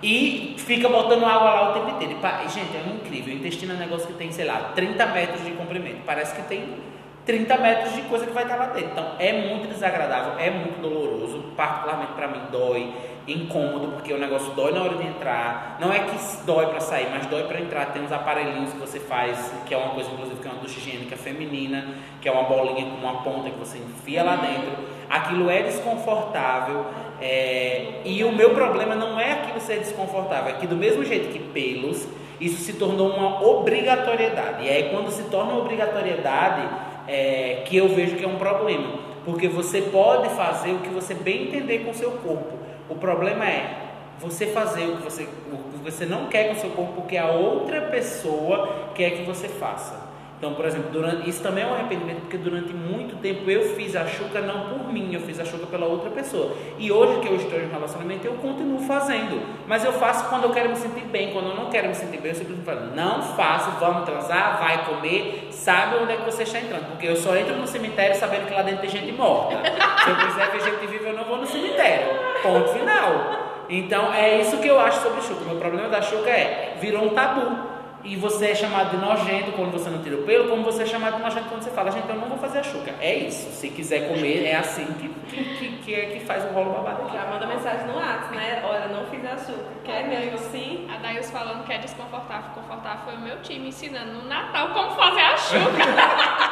[0.03, 2.19] E fica botando água lá o tempo inteiro.
[2.45, 3.33] E, gente, é incrível.
[3.33, 6.01] O intestino é um negócio que tem, sei lá, 30 metros de comprimento.
[6.05, 6.75] Parece que tem
[7.25, 8.91] 30 metros de coisa que vai estar lá dentro.
[8.91, 11.43] Então é muito desagradável, é muito doloroso.
[11.57, 12.93] Particularmente para mim dói,
[13.27, 15.77] incômodo, porque o negócio dói na hora de entrar.
[15.81, 17.87] Não é que dói para sair, mas dói para entrar.
[17.93, 20.79] Tem uns aparelhinhos que você faz, que é uma coisa, inclusive, que é uma ducha
[20.79, 24.73] higiênica feminina, que é uma bolinha com uma ponta que você enfia lá dentro.
[25.09, 26.87] Aquilo é desconfortável.
[27.21, 31.29] é, E o meu problema não é aquilo ser desconfortável, é que do mesmo jeito
[31.29, 32.09] que pelos,
[32.41, 34.65] isso se tornou uma obrigatoriedade.
[34.65, 36.69] E aí quando se torna obrigatoriedade,
[37.09, 38.99] é, que eu vejo que é um problema.
[39.25, 42.59] Porque você pode fazer o que você bem entender com o seu corpo.
[42.89, 43.83] O problema é
[44.19, 47.17] você fazer o que você, o que você não quer com o seu corpo porque
[47.17, 50.12] a outra pessoa quer que você faça.
[50.43, 53.95] Então, por exemplo, durante, isso também é um arrependimento, porque durante muito tempo eu fiz
[53.95, 56.57] a chuca não por mim, eu fiz a chuca pela outra pessoa.
[56.81, 59.41] E hoje que eu estou em um relacionamento, eu continuo fazendo.
[59.69, 61.33] Mas eu faço quando eu quero me sentir bem.
[61.33, 64.85] Quando eu não quero me sentir bem, eu simplesmente falo, não faço, vamos transar, vai
[64.85, 66.89] comer, sabe onde é que você está entrando.
[66.89, 69.63] Porque eu só entro no cemitério sabendo que lá dentro tem gente morta.
[70.03, 72.19] Se eu quiser ver gente viva, eu não vou no cemitério.
[72.43, 73.65] Ponto final.
[73.69, 75.45] Então é isso que eu acho sobre chuca.
[75.45, 77.72] O meu problema da chuca é, virou um tabu.
[78.05, 80.87] E você é chamado de nojento quando você não tira o pelo, como você é
[80.87, 82.93] chamado de nojento quando você fala, gente, eu não vou fazer a chuca.
[83.01, 83.51] É isso.
[83.53, 87.03] Se quiser comer, é assim que, que, que, que, é que faz o rolo babado
[87.03, 87.17] aqui.
[87.17, 88.63] Já manda mensagem no WhatsApp, né?
[88.65, 89.65] Olha, não fiz a chuca.
[89.85, 90.89] Quer mesmo assim?
[90.93, 92.51] A Dails falando que é desconfortável.
[92.55, 96.52] Confortável foi o meu time ensinando no Natal como fazer a chuca.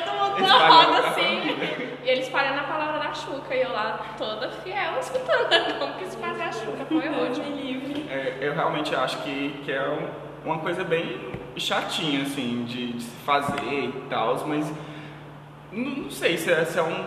[0.00, 1.42] Todo mundo na roda assim.
[2.04, 3.54] E eles falando a palavra da chuca.
[3.54, 6.84] E eu lá toda fiel escutando como que se fazer a chuca.
[6.88, 7.56] Foi ótimo.
[7.56, 8.06] livre.
[8.10, 13.02] É, eu realmente acho que, que é um, uma coisa bem chatinha, assim, de, de
[13.02, 14.72] se fazer e tal, mas
[15.70, 17.06] não, não sei se é, se é um,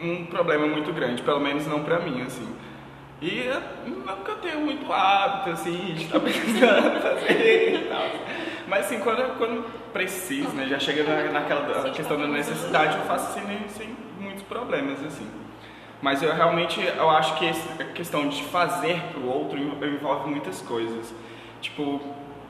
[0.00, 2.48] um problema muito grande, pelo menos não pra mim, assim.
[3.22, 3.50] E
[3.86, 8.43] não que eu tenho muito hábito, assim, de estar pensando fazer e tal.
[8.74, 13.38] Mas assim, quando, quando preciso, né, já chega na, naquela questão da necessidade, eu faço
[13.38, 15.30] assim, sem muitos problemas, assim.
[16.02, 21.14] Mas eu realmente, eu acho que a questão de fazer pro outro envolve muitas coisas.
[21.60, 22.00] Tipo,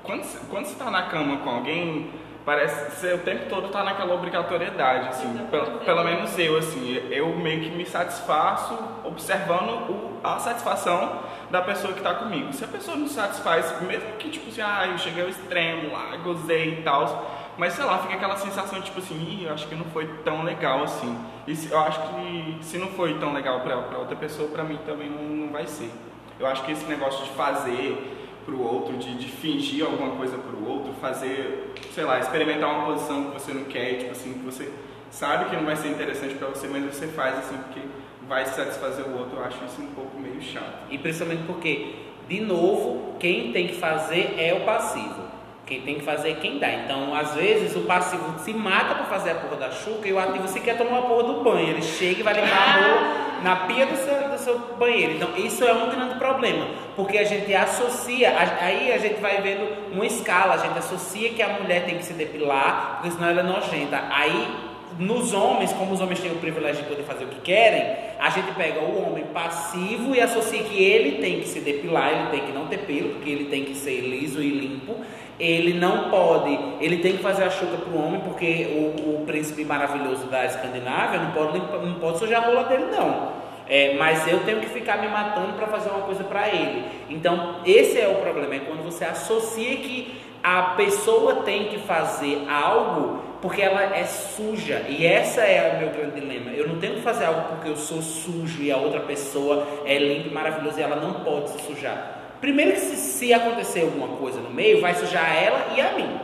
[0.03, 2.11] quando, quando você tá na cama com alguém,
[2.45, 5.47] parece que você o tempo todo tá naquela obrigatoriedade, assim.
[5.51, 11.63] Pelo, pelo menos eu, assim, eu meio que me satisfaço observando o, a satisfação da
[11.63, 12.53] pessoa que tá comigo.
[12.53, 16.17] Se a pessoa não satisfaz, mesmo que, tipo assim, ah, eu cheguei ao extremo lá,
[16.17, 19.69] gozei e tal, mas sei lá, fica aquela sensação de tipo assim, Ih, eu acho
[19.69, 21.17] que não foi tão legal assim.
[21.47, 24.65] E se, eu acho que se não foi tão legal pra, pra outra pessoa, pra
[24.65, 25.91] mim também não, não vai ser.
[26.39, 28.14] Eu acho que esse negócio de fazer
[28.45, 33.25] pro outro, de, de fingir alguma coisa pro outro, fazer, sei lá, experimentar uma posição
[33.25, 34.71] que você não quer, tipo assim, que você
[35.11, 37.81] sabe que não vai ser interessante para você, mas você faz assim porque
[38.29, 39.39] vai satisfazer o outro.
[39.39, 40.91] Eu acho isso um pouco meio chato.
[40.91, 41.95] E principalmente porque,
[42.29, 45.35] de novo, quem tem que fazer é o passivo.
[45.67, 46.71] Quem tem que fazer é quem dá.
[46.71, 50.19] Então, às vezes, o passivo se mata para fazer a porra da chuca e o
[50.19, 51.69] ativo se quer tomar a porra do banho.
[51.69, 55.15] Ele chega e vai limpar a rola na pia do seu, seu banheiro.
[55.15, 59.93] Então, isso é um grande problema, porque a gente associa, aí a gente vai vendo
[59.93, 63.41] uma escala, a gente associa que a mulher tem que se depilar, porque senão ela
[63.41, 64.05] é nojenta.
[64.11, 67.97] Aí nos homens, como os homens têm o privilégio de poder fazer o que querem,
[68.19, 72.31] a gente pega o homem passivo e associa que ele tem que se depilar, ele
[72.31, 74.97] tem que não ter pelo, porque ele tem que ser liso e limpo.
[75.39, 79.25] Ele não pode, ele tem que fazer a chuca para o homem, porque o, o,
[79.27, 83.44] príncipe maravilhoso da Escandinávia não pode, não pode sujar a rola dele, não.
[83.69, 86.85] É, mas eu tenho que ficar me matando para fazer uma coisa para ele.
[87.09, 92.47] Então, esse é o problema, é quando você associa que a pessoa tem que fazer
[92.51, 94.85] algo porque ela é suja.
[94.89, 96.51] E essa é o meu grande dilema.
[96.51, 99.99] Eu não tenho que fazer algo porque eu sou sujo e a outra pessoa é
[99.99, 102.37] linda e maravilhosa e ela não pode se sujar.
[102.41, 106.19] Primeiro que se, se acontecer alguma coisa no meio, vai sujar ela e a mim.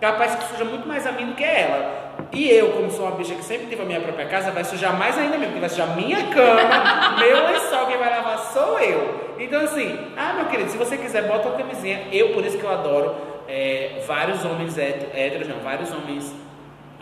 [0.00, 2.03] Capaz que suja muito mais a mim do que ela.
[2.32, 4.98] E eu, como sou uma bicha que sempre tive a minha própria casa, vai sujar
[4.98, 9.34] mais ainda mesmo, porque vai sujar minha cama, meu lençol, quem vai lavar sou eu.
[9.38, 12.08] Então assim, ah meu querido, se você quiser, bota uma camisinha.
[12.12, 13.14] Eu, por isso que eu adoro
[13.48, 16.34] é, vários homens héteros, não, vários homens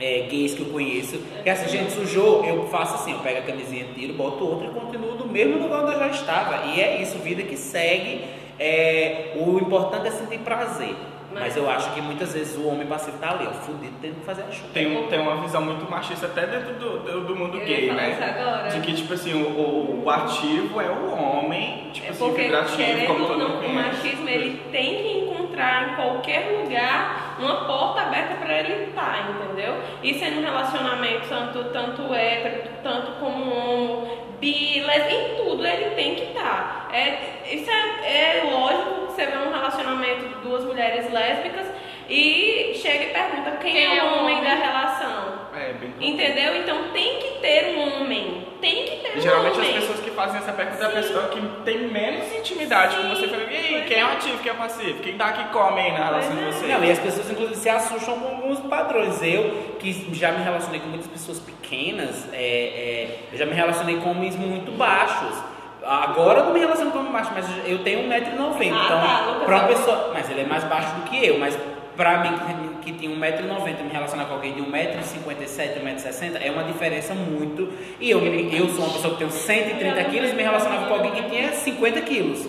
[0.01, 3.42] é, gays que eu conheço, que assim, gente, sujou, eu faço assim, eu pego a
[3.42, 6.66] camisinha, tiro, boto outra e continuo do mesmo lugar onde eu já estava.
[6.66, 8.25] E é isso, vida que segue.
[8.59, 10.94] É, o importante é sentir prazer.
[11.34, 14.24] Mas eu acho que muitas vezes o homem passivo tá ali, ó, fudido, tendo que
[14.24, 14.68] fazer a chuva.
[14.72, 18.68] Tem, tem uma visão muito machista até dentro do, do, do mundo eu gay, né?
[18.72, 23.26] De que, tipo assim, o, o, ativo é o homem, tipo é assim, vibrativo, como
[23.26, 28.58] todo mundo O machismo, ele tem que encontrar em qualquer lugar uma porta aberta para
[28.60, 29.74] ele estar, entendeu?
[30.02, 36.16] Isso é no relacionamento, tanto, tanto hétero, tanto como homo, bi, em tudo ele tem
[36.16, 36.88] que estar.
[36.90, 36.96] Tá.
[36.96, 41.68] É, isso é, é lógico que você vê um relacionamento de duas mulheres lésbicas
[42.09, 45.41] e chega e pergunta quem, quem é o homem, homem da relação.
[45.72, 46.56] É, bem Entendeu?
[46.56, 48.46] Então tem que ter um homem.
[48.61, 49.70] Tem que ter um Geralmente homem.
[49.70, 53.02] as pessoas que fazem essa pergunta é a pessoa que tem menos intimidade Sim.
[53.02, 53.28] com você.
[53.28, 54.12] Fala, e aí, quem é o é.
[54.12, 55.02] ativo, quem é o passivo?
[55.02, 56.46] Quem dá que come aí na relação de é.
[56.46, 56.72] vocês?
[56.72, 59.22] Não, e as pessoas inclusive se assustam com alguns padrões.
[59.22, 63.96] Eu, que já me relacionei com muitas pessoas pequenas, é, é, eu já me relacionei
[63.96, 65.52] com homens muito baixos.
[65.85, 68.12] Agora eu não me relaciono com homem baixo, mas eu tenho 1,90m.
[68.12, 70.11] Ah, então, tá, pra uma pessoa.
[70.14, 71.58] Mas ele é mais baixo do que eu, mas
[71.96, 77.14] para mim, que tinha 1,90m, me relacionar com alguém de 1,57m, 1,60m, é uma diferença
[77.14, 77.68] muito.
[78.00, 81.12] E eu, eu sou uma pessoa que tem 130 quilos e me relacionava com alguém
[81.12, 82.46] que tinha 50 quilos.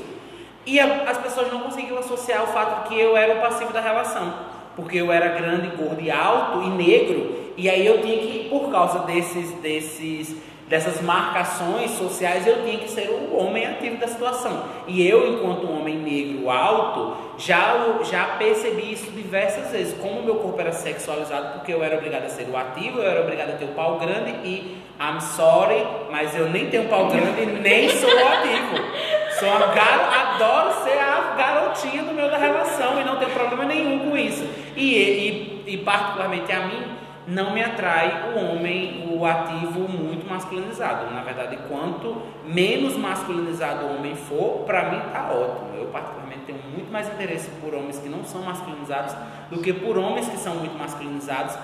[0.65, 3.81] E a, as pessoas não conseguiam associar o fato que eu era o passivo da
[3.81, 4.33] relação.
[4.75, 8.71] porque eu era grande, gordo e alto e negro, e aí eu tinha que, por
[8.71, 10.35] causa desses, desses
[10.67, 14.63] dessas marcações sociais, eu tinha que ser o homem ativo da situação.
[14.87, 19.95] E eu, enquanto um homem negro alto, já, já percebi isso diversas vezes.
[19.99, 23.09] Como o meu corpo era sexualizado, porque eu era obrigado a ser o ativo, eu
[23.09, 27.07] era obrigado a ter o pau grande e I'm sorry, mas eu nem tenho pau
[27.07, 28.75] grande nem sou o ativo.
[29.39, 33.65] Sou a garo, adoro ser a garotinha do meu da relação e não tenho problema
[33.65, 34.47] nenhum com isso.
[34.75, 36.83] E, e, e particularmente a mim,
[37.27, 41.13] não me atrai o homem, o ativo muito masculinizado.
[41.13, 45.77] Na verdade, quanto menos masculinizado o homem for, para mim tá ótimo.
[45.77, 49.15] Eu particularmente tenho muito mais interesse por homens que não são masculinizados
[49.49, 51.57] do que por homens que são muito masculinizados.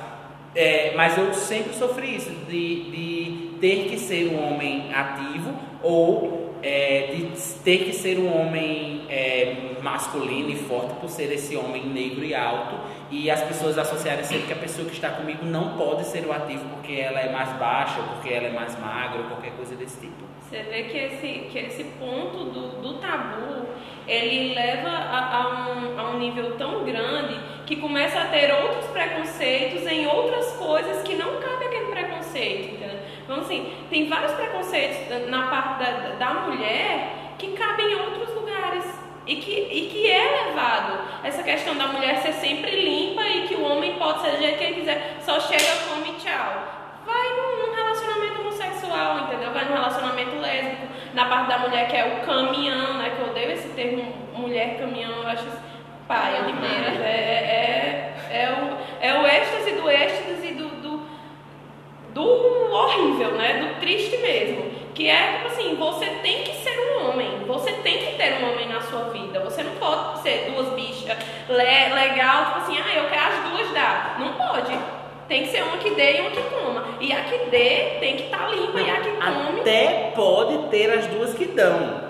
[0.56, 6.56] É, mas eu sempre sofri isso de, de ter que ser um homem ativo ou
[6.64, 11.88] é, de ter que ser um homem é, masculino e forte por ser esse homem
[11.88, 12.76] negro e alto
[13.12, 16.32] e as pessoas associarem sempre que a pessoa que está comigo não pode ser o
[16.32, 20.00] ativo porque ela é mais baixa, porque ela é mais magra, ou qualquer coisa desse
[20.00, 20.30] tipo.
[20.42, 23.68] Você vê que esse, que esse ponto do, do tabu
[24.08, 28.88] ele leva a, a, um, a um nível tão grande que começa a ter outros
[28.88, 33.00] preconceitos em outras coisas que não cabe aquele preconceito, entendeu?
[33.24, 38.39] Então, assim, tem vários preconceitos na parte da, da mulher que cabem em outros
[39.30, 41.00] e que, e que é levado.
[41.24, 44.58] Essa questão da mulher ser sempre limpa e que o homem pode ser do jeito
[44.58, 46.64] que ele quiser, só chega, come tchau.
[47.06, 49.52] Vai num, relacionamento homossexual, entendeu?
[49.52, 50.88] Vai num relacionamento lésbico.
[51.14, 53.12] Na parte da mulher que é o caminhão, né?
[53.16, 55.46] Que eu odeio esse termo mulher caminhão, eu acho
[56.08, 57.00] paia demais.
[57.02, 61.02] É, é, é, é, o, é o êxtase do êxtase e do, do,
[62.14, 63.60] do horrível, né?
[63.60, 64.89] Do triste mesmo.
[65.00, 68.52] Que é tipo assim, você tem que ser um homem, você tem que ter um
[68.52, 69.40] homem na sua vida.
[69.40, 73.72] Você não pode ser duas bichas le, legal, tipo assim, ah, eu quero as duas
[73.74, 74.20] dar.
[74.20, 74.78] Não pode.
[75.30, 76.86] Tem que ser uma que dê e uma que coma.
[77.00, 79.62] E a que dê tem que estar tá limpa e a que come.
[79.62, 82.02] Até pode ter as duas que dão.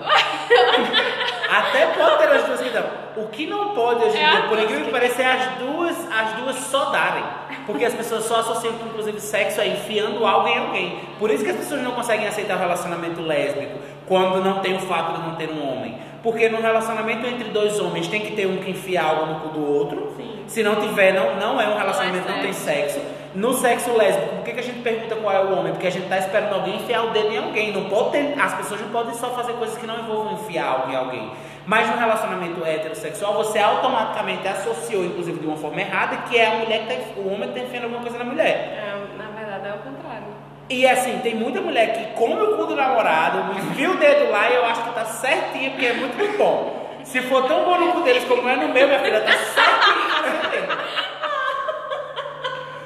[1.50, 2.84] Até pode ter as duas que dão.
[3.16, 5.96] O que não pode hoje em é dia, por incrível que pareça, é as duas,
[6.10, 7.24] as duas só darem.
[7.66, 11.00] Porque as pessoas só associam, inclusive, sexo a enfiando algo em alguém.
[11.18, 14.80] Por isso que as pessoas não conseguem aceitar o relacionamento lésbico quando não tem o
[14.80, 15.98] fato de não ter um homem.
[16.22, 19.48] Porque no relacionamento entre dois homens tem que ter um que enfia algo no cu
[19.48, 20.12] do outro.
[20.16, 20.44] Sim.
[20.46, 23.00] Se não tiver, não, não é um relacionamento, não, é não tem sexo.
[23.34, 25.72] No sexo lésbico, por que, que a gente pergunta qual é o homem?
[25.72, 27.72] Porque a gente está esperando alguém enfiar o dedo em alguém.
[27.72, 30.90] Não pode ter, as pessoas não podem só fazer coisas que não envolvam enfiar algo
[30.90, 31.30] em alguém.
[31.64, 36.54] Mas no relacionamento heterossexual, você automaticamente associou, inclusive de uma forma errada, que é a
[36.56, 38.48] mulher que tá, o homem que está enfiando alguma coisa na mulher.
[38.48, 40.24] É, na verdade é o contrário.
[40.70, 44.48] E assim, tem muita mulher que come o cu do namorado, enfia o dedo lá
[44.48, 46.88] e eu acho que tá certinha, porque é muito bom.
[47.02, 50.68] Se for tão bom no cu deles como é no meu, minha filha, tá certinho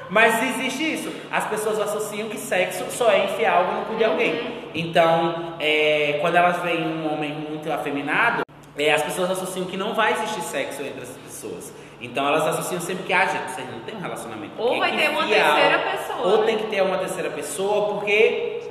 [0.09, 1.13] Mas existe isso.
[1.31, 4.65] As pessoas associam que sexo só é enfiar algo no cu de alguém.
[4.73, 8.41] Então, é, quando elas veem um homem muito afeminado,
[8.75, 11.71] é, as pessoas associam que não vai existir sexo entre as pessoas.
[12.01, 14.53] Então elas associam sempre que, ah, gente, vocês não tem um relacionamento.
[14.57, 16.27] Ou vai ter uma terceira pessoa.
[16.27, 16.45] Ou né?
[16.45, 18.61] tem que ter uma terceira pessoa, porque.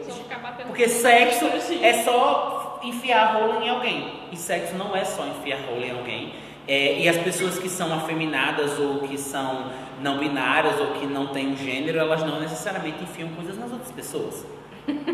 [0.67, 1.47] Porque sexo
[1.83, 4.21] é só enfiar rolo em alguém.
[4.33, 6.35] E sexo não é só enfiar rolo em alguém.
[6.67, 11.27] É, e as pessoas que são afeminadas ou que são não binárias ou que não
[11.29, 14.47] têm um gênero, elas não necessariamente enfiam coisas nas outras pessoas.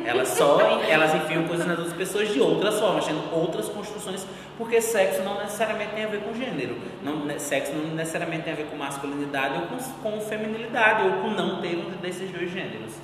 [0.04, 4.26] Elas só elas enfiam coisas nas outras pessoas de outras formas, tendo outras construções,
[4.58, 6.76] porque sexo não necessariamente tem a ver com gênero.
[7.02, 11.30] Não, sexo não necessariamente tem a ver com masculinidade ou com, com feminilidade, ou com
[11.30, 12.94] não ter um desses dois gêneros.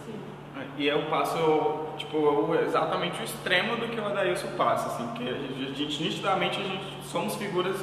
[0.77, 5.75] E eu passo, tipo, exatamente o extremo do que o Adailson passa, assim, que a
[5.75, 7.77] gente, nitidamente, a gente somos figuras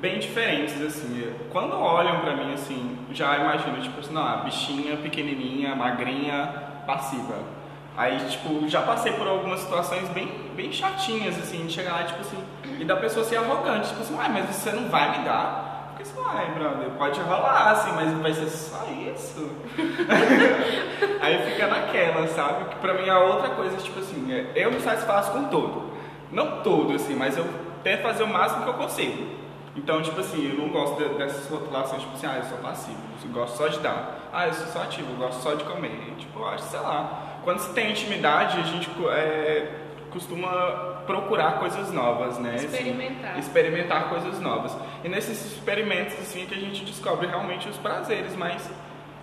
[0.00, 1.30] bem diferentes, assim.
[1.50, 6.46] Quando olham pra mim, assim, já imagino, tipo assim, não, a bichinha pequenininha, magrinha,
[6.86, 7.57] passiva
[7.98, 12.20] Aí, tipo, já passei por algumas situações bem, bem chatinhas, assim, de chegar lá, tipo
[12.20, 12.38] assim,
[12.78, 15.88] e da pessoa ser arrogante, tipo assim, uai, mas você não vai me dar?
[15.88, 19.50] Porque assim, uai, brother, pode rolar, assim, mas vai ser só isso.
[21.20, 22.66] Aí fica naquela, sabe?
[22.66, 25.90] Que pra mim a outra coisa, tipo assim, é, eu me satisfaço com tudo.
[26.30, 27.48] Não tudo, assim, mas eu
[27.82, 29.26] tento fazer o máximo que eu consigo.
[29.74, 32.98] Então, tipo assim, eu não gosto de, dessas rotulações, tipo assim, ah, eu sou passivo,
[33.24, 34.30] eu gosto só de dar.
[34.32, 36.10] Ah, eu sou só ativo, eu gosto só de comer.
[36.10, 39.68] E, tipo, eu acho, sei lá quando se tem intimidade, a gente é,
[40.10, 42.56] costuma procurar coisas novas, né?
[42.56, 43.30] Assim, experimentar.
[43.30, 44.76] Assim, experimentar coisas novas.
[45.02, 48.70] E nesses experimentos, assim, que a gente descobre realmente os prazeres mais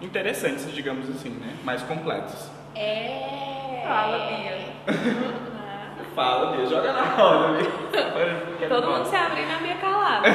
[0.01, 1.53] interessantes, digamos assim, né?
[1.63, 2.49] Mais completos.
[2.73, 3.83] É...
[3.87, 4.73] Fala, Bia.
[6.15, 6.65] Fala, Bia.
[6.65, 7.59] Joga na roda,
[8.57, 8.67] Bia.
[8.67, 10.27] Todo mundo se abre na minha calada.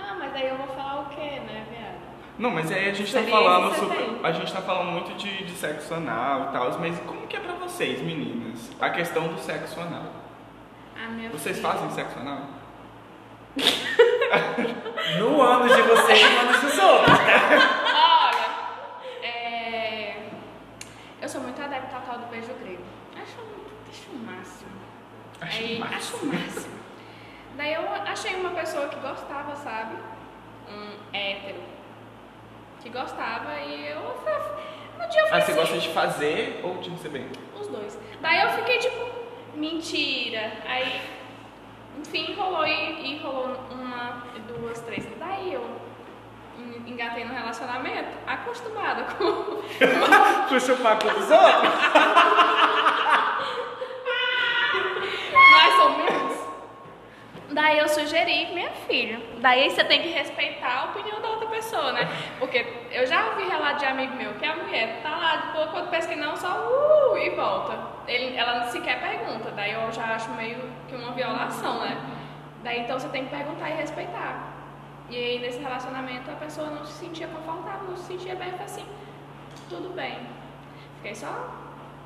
[0.00, 1.98] ah, mas aí eu vou falar o quê, né, viado?
[2.38, 4.07] Não, mas aí a gente tá falando sobre.
[4.22, 7.40] A gente tá falando muito de, de sexo anal e tal, mas como que é
[7.40, 8.70] pra vocês, meninas?
[8.80, 10.04] A questão do sexo anal.
[10.96, 11.68] Ah, minha Vocês filha.
[11.70, 12.40] fazem sexo anal?
[15.18, 18.30] No ânus de vocês e no ânus dos outros, tá?
[18.30, 20.28] Olha, é...
[21.22, 22.82] eu sou muito adepta ao tal do beijo grego.
[23.16, 23.38] Acho,
[23.88, 24.70] acho o máximo.
[25.40, 25.96] Acho Aí, o máximo.
[25.96, 26.74] Acho o máximo.
[27.56, 29.96] Daí eu achei uma pessoa que gostava, sabe?
[30.68, 31.62] Um hétero.
[32.82, 34.00] Que gostava e eu...
[34.98, 37.28] No dia eu Ah, você assim, gosta de fazer ou de receber?
[37.58, 37.98] os dois.
[38.20, 39.06] Daí eu fiquei tipo,
[39.54, 40.52] mentira.
[40.66, 41.00] Aí,
[41.98, 45.06] enfim, rolou e, e rolou uma, duas, três.
[45.18, 45.64] Daí eu
[46.58, 49.58] en- engatei no relacionamento, acostumada com.
[50.48, 51.74] Com chupar com os outros?
[55.32, 56.27] Mais ou menos.
[57.50, 59.20] Daí eu sugeri, minha filha.
[59.40, 62.06] Daí você tem que respeitar a opinião da outra pessoa, né?
[62.38, 65.68] Porque eu já ouvi relato de amigo meu que a mulher tá lá de boa,
[65.68, 67.78] quando pensa que não, só uh, e volta.
[68.06, 69.50] Ele, ela sequer pergunta.
[69.52, 71.96] Daí eu já acho meio que uma violação, né?
[72.62, 74.52] Daí então você tem que perguntar e respeitar.
[75.08, 78.84] E aí nesse relacionamento a pessoa não se sentia confortável, não se sentia bem, assim,
[79.70, 80.18] tudo bem.
[80.96, 81.50] Fiquei só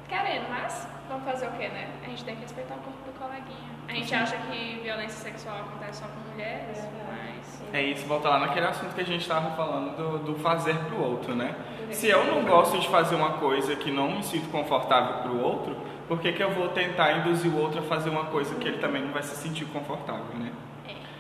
[0.08, 1.88] querendo, mas vamos fazer o quê, né?
[2.04, 3.72] A gente tem que respeitar o corpo do coleguinha.
[3.88, 7.62] A gente acha que violência sexual acontece só com mulheres, mas.
[7.72, 11.00] É isso, volta lá naquele assunto que a gente tava falando do, do fazer pro
[11.00, 11.54] outro, né?
[11.90, 15.76] Se eu não gosto de fazer uma coisa que não me sinto confortável pro outro,
[16.08, 18.78] por que, que eu vou tentar induzir o outro a fazer uma coisa que ele
[18.78, 20.52] também não vai se sentir confortável, né?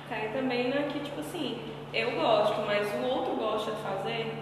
[0.08, 1.58] Cai também na que, tipo assim,
[1.92, 4.34] eu gosto, mas o outro gosta de fazer.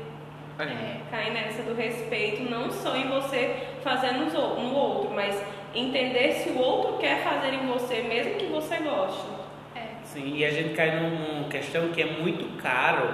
[0.58, 1.00] É.
[1.10, 5.42] Cai nessa do respeito, não só em você fazer no outro, mas
[5.74, 9.26] entender se o outro quer fazer em você, mesmo que você goste.
[9.74, 9.80] É.
[10.04, 13.08] Sim, e a gente cai num- numa questão que é muito caro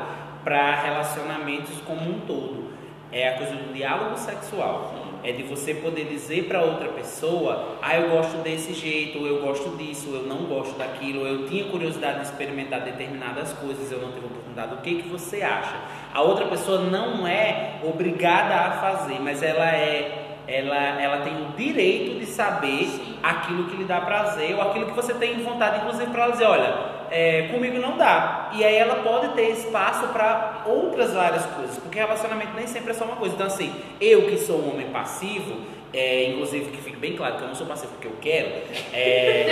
[0.45, 2.67] para relacionamentos como um todo.
[3.13, 4.95] É a coisa do diálogo sexual.
[5.25, 9.41] É de você poder dizer para outra pessoa, ah, eu gosto desse jeito, ou eu
[9.43, 13.91] gosto disso, ou eu não gosto daquilo, ou eu tinha curiosidade de experimentar determinadas coisas,
[13.91, 14.75] eu não tive oportunidade.
[14.75, 15.75] O que que você acha?
[16.15, 21.57] A outra pessoa não é obrigada a fazer, mas ela é ela, ela tem o
[21.57, 26.11] direito de saber aquilo que lhe dá prazer ou aquilo que você tem vontade, inclusive
[26.11, 26.75] para ela dizer, olha,
[27.11, 28.51] é, comigo não dá.
[28.53, 32.95] E aí ela pode ter espaço para outras várias coisas, porque relacionamento nem sempre é
[32.95, 33.35] só uma coisa.
[33.35, 35.57] Então assim, eu que sou um homem passivo,
[35.93, 38.49] é, inclusive que fique bem claro que eu não sou passivo porque eu quero,
[38.93, 39.47] é,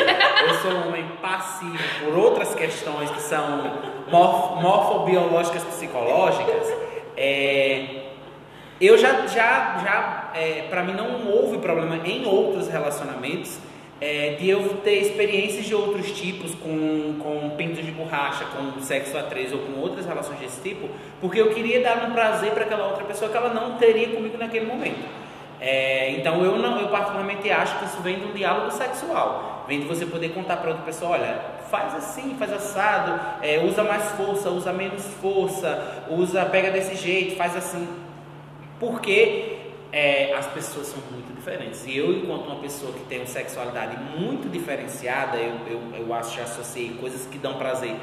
[0.48, 3.62] eu sou um homem passivo por outras questões que são
[4.10, 6.68] morf, morfobiológicas psicológicas.
[7.16, 8.03] É,
[8.86, 13.58] eu já, já, já é, para mim não houve problema em outros relacionamentos
[14.00, 19.16] é, de eu ter experiências de outros tipos com, com pintos de borracha, com sexo
[19.16, 20.88] a três ou com outras relações desse tipo,
[21.20, 24.36] porque eu queria dar um prazer para aquela outra pessoa que ela não teria comigo
[24.36, 25.24] naquele momento.
[25.60, 29.80] É, então eu não, eu particularmente acho que isso vem de um diálogo sexual, vem
[29.80, 31.38] de você poder contar para outra pessoa, olha,
[31.70, 37.36] faz assim, faz assado, é, usa mais força, usa menos força, usa, pega desse jeito,
[37.36, 37.88] faz assim,
[38.80, 39.58] porque
[39.92, 41.86] é, as pessoas são muito diferentes.
[41.86, 46.34] E eu, enquanto uma pessoa que tem uma sexualidade muito diferenciada, eu, eu, eu acho
[46.34, 47.94] que associei coisas que dão prazer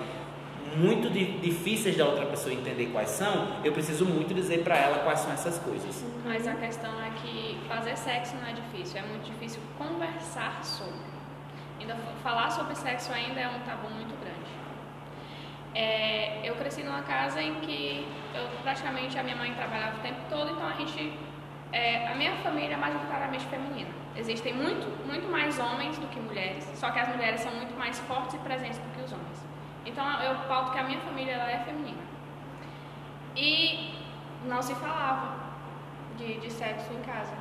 [0.78, 5.00] muito di- difíceis da outra pessoa entender quais são, eu preciso muito dizer para ela
[5.00, 6.02] quais são essas coisas.
[6.26, 11.12] Mas a questão é que fazer sexo não é difícil, é muito difícil conversar sobre.
[11.78, 14.14] Ainda fa- falar sobre sexo ainda é um tabu muito.
[15.74, 20.20] É, eu cresci numa casa em que eu, praticamente a minha mãe trabalhava o tempo
[20.30, 21.18] todo, então a gente,
[21.72, 23.90] é, a minha família é majoritariamente feminina.
[24.16, 27.98] Existem muito, muito mais homens do que mulheres, só que as mulheres são muito mais
[28.00, 29.46] fortes e presentes do que os homens.
[29.86, 32.04] Então eu pauto que a minha família ela é feminina.
[33.36, 33.96] E
[34.46, 35.36] não se falava
[36.18, 37.34] de, de sexo em casa.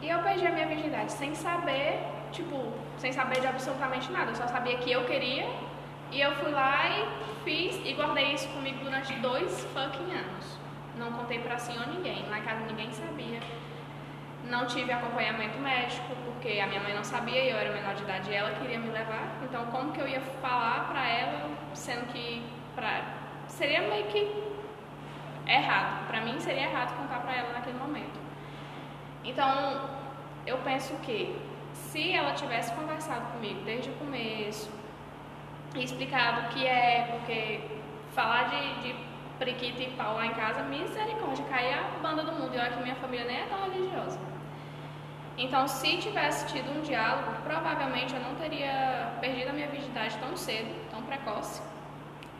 [0.00, 1.98] E eu perdi a minha virgindade sem saber,
[2.30, 4.30] tipo, sem saber de absolutamente nada.
[4.30, 5.46] Eu só sabia que eu queria
[6.10, 10.58] e eu fui lá e fiz e guardei isso comigo durante dois fucking anos.
[10.96, 12.20] Não contei pra senhor ninguém.
[12.20, 13.40] Em casa ninguém sabia.
[14.44, 18.02] Não tive acompanhamento médico, porque a minha mãe não sabia e eu era menor de
[18.02, 19.38] idade e ela queria me levar.
[19.42, 22.42] Então, como que eu ia falar pra ela, sendo que
[22.74, 23.02] pra...
[23.46, 24.28] seria meio que
[25.46, 26.06] errado.
[26.08, 28.18] Pra mim seria errado contar pra ela naquele momento.
[29.22, 29.88] Então,
[30.46, 31.38] eu penso que
[31.72, 34.79] se ela tivesse conversado comigo desde o começo
[35.74, 37.60] e explicado o que é, porque
[38.14, 38.94] falar de, de
[39.38, 42.54] priquita e pau lá em casa, misericórdia, caía a banda do mundo.
[42.54, 44.18] E olha que minha família nem é tão religiosa.
[45.38, 50.36] Então, se tivesse tido um diálogo, provavelmente eu não teria perdido a minha virgindade tão
[50.36, 51.62] cedo, tão precoce.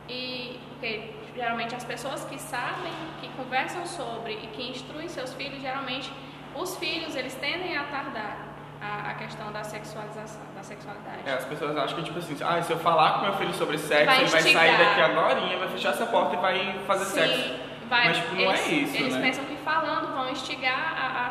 [0.07, 5.61] E porque geralmente as pessoas que sabem, que conversam sobre e que instruem seus filhos,
[5.61, 6.11] geralmente
[6.53, 8.50] os filhos eles tendem a tardar
[8.81, 11.19] a, a questão da sexualização, da sexualidade.
[11.25, 13.77] É, as pessoas acham que, tipo assim, ah, se eu falar com meu filho sobre
[13.77, 17.11] sexo, Vai ele vai sair daqui agora, vai fechar essa porta e vai fazer Sim,
[17.19, 17.59] sexo.
[17.87, 19.21] vai, Mas, tipo, não é eles, isso, Eles né?
[19.21, 21.29] pensam que falando vão instigar a-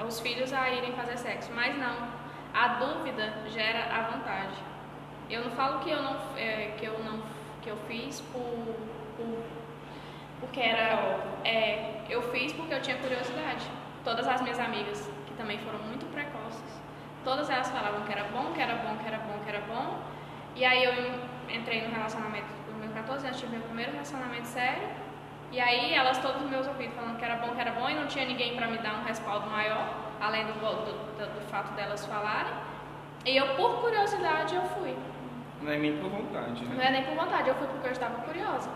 [0.00, 1.96] a- os filhos a irem fazer sexo, mas não.
[2.54, 4.54] A dúvida gera a vontade.
[5.28, 7.20] Eu não falo que eu não, é, que eu não
[7.62, 8.40] que eu fiz por,
[9.16, 9.42] por-
[10.40, 13.66] porque era é, eu fiz porque eu tinha curiosidade.
[14.04, 16.80] Todas as minhas amigas também foram muito precoces,
[17.24, 19.98] todas elas falavam que era bom, que era bom, que era bom, que era bom.
[20.54, 20.92] E aí eu
[21.54, 24.88] entrei no relacionamento com meus 14 anos, tive meu primeiro relacionamento sério.
[25.52, 27.94] E aí elas todos nos meus ouvidos falando que era bom, que era bom e
[27.94, 31.72] não tinha ninguém para me dar um respaldo maior, além do, do, do- do fato
[31.74, 32.52] delas falarem.
[33.24, 34.96] E eu, por curiosidade, eu fui.
[35.62, 36.86] Não é nem por vontade, Não né?
[36.86, 38.70] é nem por vontade, eu fui porque eu estava curiosa.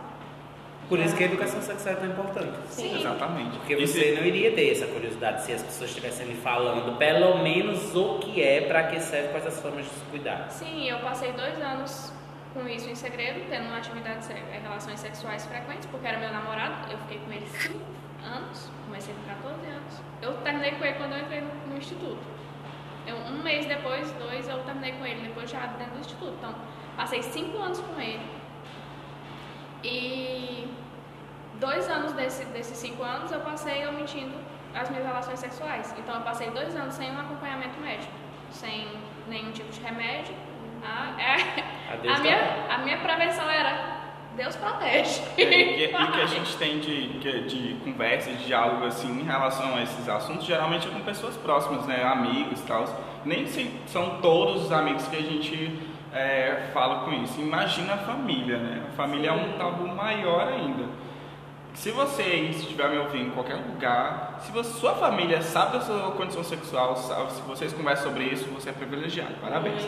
[0.90, 2.52] Por isso que a educação sexual é tão importante.
[2.66, 2.98] Sim.
[2.98, 3.56] Exatamente.
[3.58, 7.94] Porque você não iria ter essa curiosidade se as pessoas estivessem lhe falando pelo menos
[7.94, 10.50] o que é, para que serve, quais as formas de se cuidar.
[10.50, 12.12] Sim, eu passei dois anos
[12.52, 16.90] com isso em segredo, tendo uma atividade eh, relações sexuais frequentes, porque era meu namorado.
[16.90, 17.84] Eu fiquei com ele cinco
[18.24, 20.02] anos, comecei com 14 anos.
[20.20, 22.18] Eu terminei com ele quando eu entrei no, no instituto.
[23.06, 26.34] Eu, um mês depois, dois, eu terminei com ele, depois já dentro do instituto.
[26.36, 26.52] Então,
[26.96, 28.40] passei cinco anos com ele.
[29.84, 30.68] E
[31.60, 34.34] dois anos desse, desses cinco anos eu passei omitindo
[34.74, 35.94] as minhas relações sexuais.
[35.98, 38.12] Então eu passei dois anos sem um acompanhamento médico,
[38.50, 38.88] sem
[39.28, 40.34] nenhum tipo de remédio.
[40.82, 44.00] Ah, é- a, minha, tá a minha prevenção era
[44.36, 45.20] Deus protege.
[45.36, 49.20] É, e, e o que a gente tem de, que- de conversa, de diálogo assim
[49.20, 52.02] em relação a esses assuntos, geralmente é com pessoas próximas, né?
[52.02, 52.84] Amigos e tal.
[53.24, 55.78] Nem se- são todos os amigos que a gente
[56.14, 57.38] é, fala com isso.
[57.40, 58.84] Imagina a família, né?
[58.88, 60.84] A família é um tabu maior ainda.
[61.74, 65.80] Se você aí estiver me ouvindo em qualquer lugar, se você- sua família sabe da
[65.80, 69.34] sua condição sexual, sabe, se vocês conversam sobre isso, você é privilegiado.
[69.40, 69.82] Parabéns.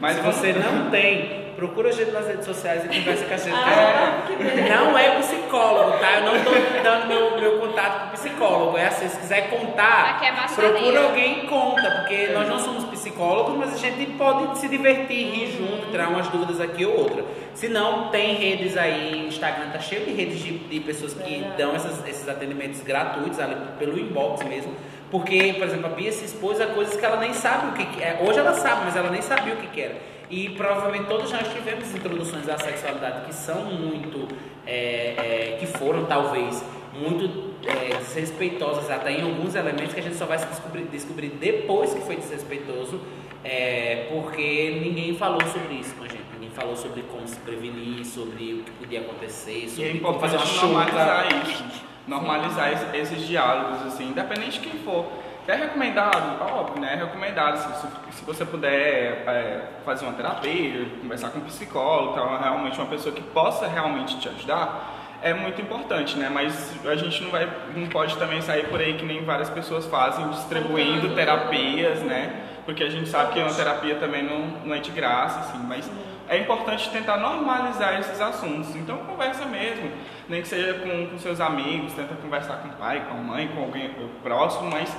[0.00, 3.36] Mas Se você não tem, procura a gente nas redes sociais e conversa com a
[3.36, 3.54] gente.
[3.56, 4.74] Ah, beleza.
[4.76, 6.12] Não é psicólogo, tá?
[6.14, 6.50] Eu não tô
[6.82, 8.76] dando meu, meu contato pro psicólogo.
[8.76, 13.56] É assim, se quiser contar, é procura alguém e conta, porque nós não somos psicólogos,
[13.56, 17.24] mas a gente pode se divertir, rir junto, tirar umas dúvidas aqui ou outra.
[17.54, 21.54] Se não, tem redes aí, Instagram tá cheio de redes de, de pessoas que Verdade.
[21.56, 24.74] dão essas- esses atendimentos gratuitos ali pelo inbox mesmo.
[25.10, 27.86] Porque, por exemplo, a Bia se expôs a coisas que ela nem sabe o que,
[27.86, 28.18] que é.
[28.20, 29.94] Hoje ela sabe, mas ela nem sabia o que, que era.
[30.34, 34.26] E provavelmente todos nós tivemos introduções à sexualidade que são muito,
[34.66, 36.60] é, é, que foram talvez
[36.92, 41.94] muito é, desrespeitosas até em alguns elementos que a gente só vai descobrir, descobrir depois
[41.94, 43.00] que foi desrespeitoso,
[43.44, 46.24] é, porque ninguém falou sobre isso com a gente.
[46.34, 50.18] Ninguém falou sobre como se prevenir, sobre o que podia acontecer, E sobre é como
[50.18, 51.42] fazer uma normalizar chuva.
[51.52, 51.64] isso.
[52.08, 55.06] Normalizar esse- esses diálogos, assim, independente de quem for.
[55.46, 56.94] É recomendado, óbvio, né?
[56.94, 62.14] É recomendado se, se- se você puder é, fazer uma terapia, conversar com um psicólogo,
[62.14, 66.30] tal, realmente uma pessoa que possa realmente te ajudar, é muito importante, né?
[66.32, 69.84] Mas a gente não vai, não pode também sair por aí que nem várias pessoas
[69.86, 72.40] fazem, distribuindo terapias, né?
[72.64, 75.90] Porque a gente sabe que uma terapia também não, não é de graça, assim, mas
[76.26, 78.74] é importante tentar normalizar esses assuntos.
[78.76, 79.90] Então conversa mesmo,
[80.26, 83.48] nem que seja com, com seus amigos, tenta conversar com o pai, com a mãe,
[83.48, 83.90] com alguém
[84.22, 84.94] próximo, mas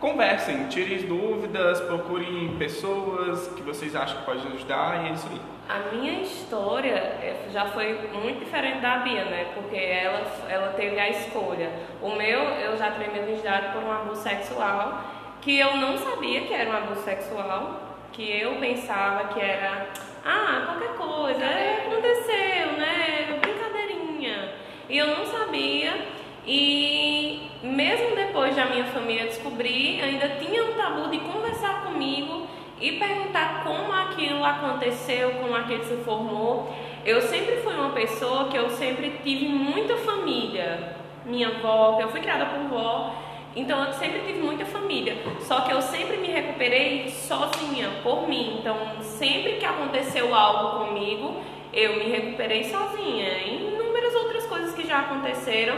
[0.00, 5.40] conversem, tirem dúvidas, procurem pessoas que vocês acham que podem ajudar e é isso aí.
[5.68, 9.52] A minha história é, já foi muito diferente da Bia, né?
[9.54, 11.70] Porque ela, ela teve a escolha.
[12.02, 15.04] O meu, eu já tirei minha virgindade por um abuso sexual,
[15.40, 17.80] que eu não sabia que era um abuso sexual,
[18.10, 19.86] que eu pensava que era,
[20.24, 23.38] ah, qualquer coisa, é, aconteceu, né?
[23.40, 24.54] Brincadeirinha.
[24.88, 26.19] E eu não sabia.
[26.52, 32.44] E mesmo depois da minha família descobrir, ainda tinha um tabu de conversar comigo
[32.80, 36.74] e perguntar como aquilo aconteceu, como aquilo se formou.
[37.06, 40.96] Eu sempre fui uma pessoa que eu sempre tive muita família.
[41.24, 43.14] Minha avó, eu fui criada por vó,
[43.54, 45.18] então eu sempre tive muita família.
[45.42, 48.56] Só que eu sempre me recuperei sozinha, por mim.
[48.58, 51.36] Então, sempre que aconteceu algo comigo,
[51.72, 53.38] eu me recuperei sozinha.
[53.38, 55.76] E inúmeras outras coisas que já aconteceram.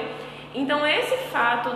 [0.55, 1.71] Então, esse fato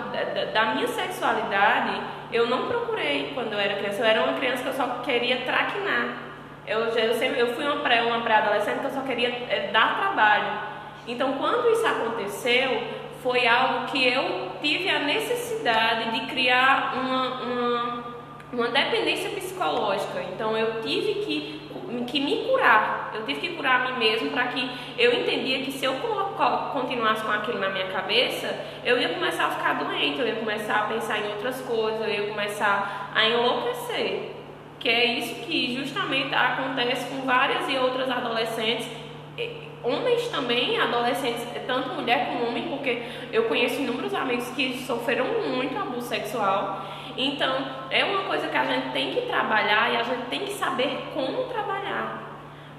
[0.53, 2.01] da, minha sexualidade,
[2.33, 4.01] eu não procurei quando eu era criança.
[4.03, 6.23] Eu era uma criança que eu só queria traquinar.
[6.67, 9.99] Eu, eu, sempre, eu fui uma pré- uma pré-adolescente que eu só queria eh, dar
[10.01, 10.59] trabalho.
[11.07, 12.83] Então, quando isso aconteceu,
[13.23, 18.05] foi algo que eu tive a necessidade de criar uma, uma,
[18.53, 20.21] uma dependência psicológica.
[20.35, 21.66] Então, eu tive que
[22.07, 23.13] que me curar.
[23.15, 25.95] Eu tive que curar a mim mesmo para que eu entendia que se eu
[26.73, 30.77] continuasse com aquilo na minha cabeça, eu ia começar a ficar doente, eu ia começar
[30.77, 34.33] a pensar em outras coisas, eu ia começar a enlouquecer.
[34.79, 38.87] Que é isso que justamente acontece com várias e outras adolescentes
[39.87, 45.77] homens também, adolescentes, tanto mulher como homem, porque eu conheço inúmeros amigos que sofreram muito
[45.79, 46.85] abuso sexual.
[47.17, 47.57] Então,
[47.91, 51.11] é uma coisa que a gente tem que trabalhar e a gente tem que saber
[51.15, 52.23] como trabalhar.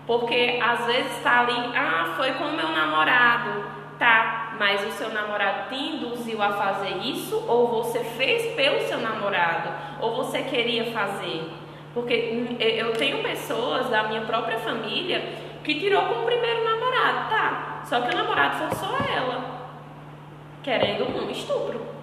[0.05, 3.65] Porque às vezes está ali, ah, foi com o meu namorado,
[3.97, 8.99] tá, mas o seu namorado te induziu a fazer isso, ou você fez pelo seu
[8.99, 9.69] namorado,
[9.99, 11.51] ou você queria fazer.
[11.93, 15.21] Porque hum, eu tenho pessoas da minha própria família
[15.63, 17.81] que tirou como primeiro namorado, tá?
[17.83, 19.43] Só que o namorado forçou ela,
[20.63, 21.96] querendo um estupro.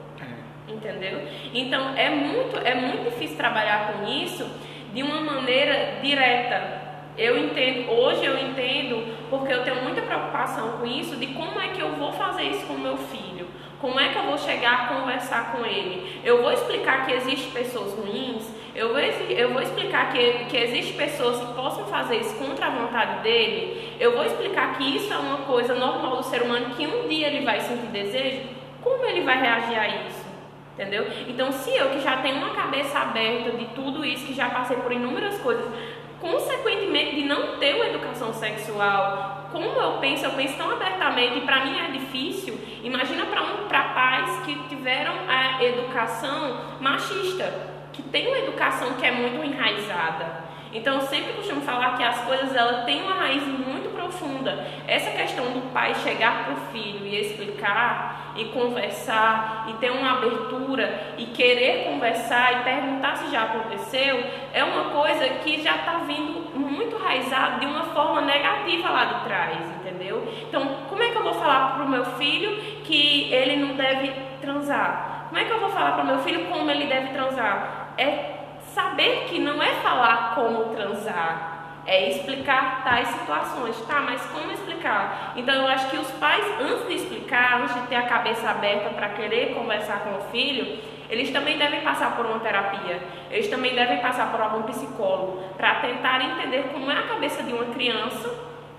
[0.68, 1.20] Entendeu?
[1.52, 4.48] Então é muito, é muito difícil trabalhar com isso
[4.94, 6.82] de uma maneira direta.
[7.16, 11.68] Eu entendo, hoje eu entendo, porque eu tenho muita preocupação com isso, de como é
[11.68, 13.46] que eu vou fazer isso com meu filho.
[13.80, 16.20] Como é que eu vou chegar a conversar com ele?
[16.24, 20.96] Eu vou explicar que existem pessoas ruins, eu vou, eu vou explicar que, que existem
[20.96, 23.92] pessoas que possam fazer isso contra a vontade dele.
[24.00, 27.28] Eu vou explicar que isso é uma coisa normal do ser humano, que um dia
[27.28, 28.40] ele vai sentir desejo.
[28.80, 30.13] Como ele vai reagir a isso?
[30.74, 31.06] Entendeu?
[31.28, 34.76] Então, se eu que já tenho uma cabeça aberta de tudo isso, que já passei
[34.76, 35.64] por inúmeras coisas,
[36.20, 41.40] consequentemente de não ter uma educação sexual, como eu penso, eu penso tão abertamente e
[41.42, 42.58] para mim é difícil.
[42.82, 49.12] Imagina para um, pais que tiveram a educação machista que tem uma educação que é
[49.12, 50.43] muito enraizada.
[50.74, 54.66] Então, eu sempre costumo falar que as coisas ela têm uma raiz muito profunda.
[54.88, 60.18] Essa questão do pai chegar para o filho e explicar e conversar e ter uma
[60.18, 65.98] abertura e querer conversar e perguntar se já aconteceu é uma coisa que já está
[65.98, 70.26] vindo muito raizado de uma forma negativa lá de trás, entendeu?
[70.48, 74.12] Então, como é que eu vou falar para o meu filho que ele não deve
[74.40, 75.26] transar?
[75.28, 77.84] Como é que eu vou falar para o meu filho como ele deve transar?
[77.96, 78.43] é
[78.74, 84.00] saber que não é falar como transar, é explicar tais situações, tá?
[84.00, 85.32] Mas como explicar?
[85.36, 88.90] Então eu acho que os pais, antes de explicar, antes de ter a cabeça aberta
[88.90, 93.00] para querer conversar com o filho, eles também devem passar por uma terapia,
[93.30, 97.52] eles também devem passar por algum psicólogo, para tentar entender como é a cabeça de
[97.52, 98.28] uma criança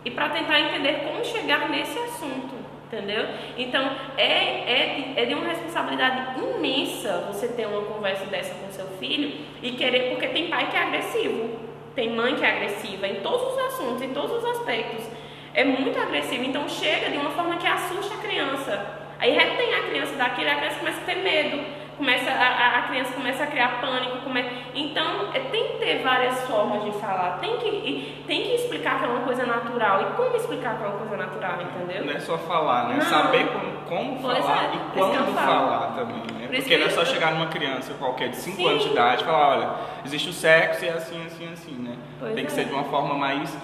[0.04, 3.26] e para tentar entender como chegar nesse assunto entendeu?
[3.58, 3.84] Então
[4.18, 9.46] é, é, é de uma responsabilidade imensa você ter uma conversa dessa com seu filho
[9.62, 11.60] e querer, porque tem pai que é agressivo,
[11.96, 15.06] tem mãe que é agressiva em todos os assuntos, em todos os aspectos.
[15.54, 19.06] É muito agressivo, então chega de uma forma que assusta a criança.
[19.18, 23.14] Aí retém a criança daquilo a criança começa a ter medo começa a, a criança
[23.14, 24.44] começa a criar pânico, come...
[24.74, 29.06] então é, tem que ter várias formas de falar, tem que, tem que explicar que
[29.06, 32.06] é uma coisa natural e como explicar que é uma coisa natural, entendeu?
[32.06, 32.96] Não é só falar, né?
[32.96, 33.06] Não.
[33.06, 36.48] Saber como, como falar é, e quando falar também, né?
[36.48, 39.50] Porque não é só chegar numa criança qualquer de 5 anos de idade e falar,
[39.50, 39.70] olha,
[40.06, 41.96] existe o sexo e é assim, assim, assim, né?
[42.20, 42.56] Pois tem que é.
[42.56, 43.56] ser de uma forma mais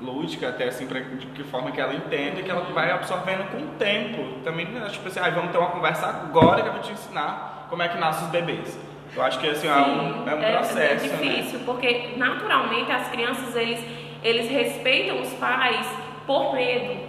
[0.00, 3.58] lúdica, até assim, pra, de que forma que ela entende, que ela vai absorvendo com
[3.58, 4.40] o tempo.
[4.44, 4.88] Também, né?
[4.90, 7.88] tipo assim, ah, vamos ter uma conversa agora que eu vou te ensinar como é
[7.88, 8.78] que nascem os bebês.
[9.14, 10.78] Eu acho que assim, é Sim, é um, é um processo.
[10.78, 11.64] É, difícil, né?
[11.64, 13.80] porque naturalmente as crianças eles,
[14.22, 15.86] eles respeitam os pais
[16.26, 17.08] por medo.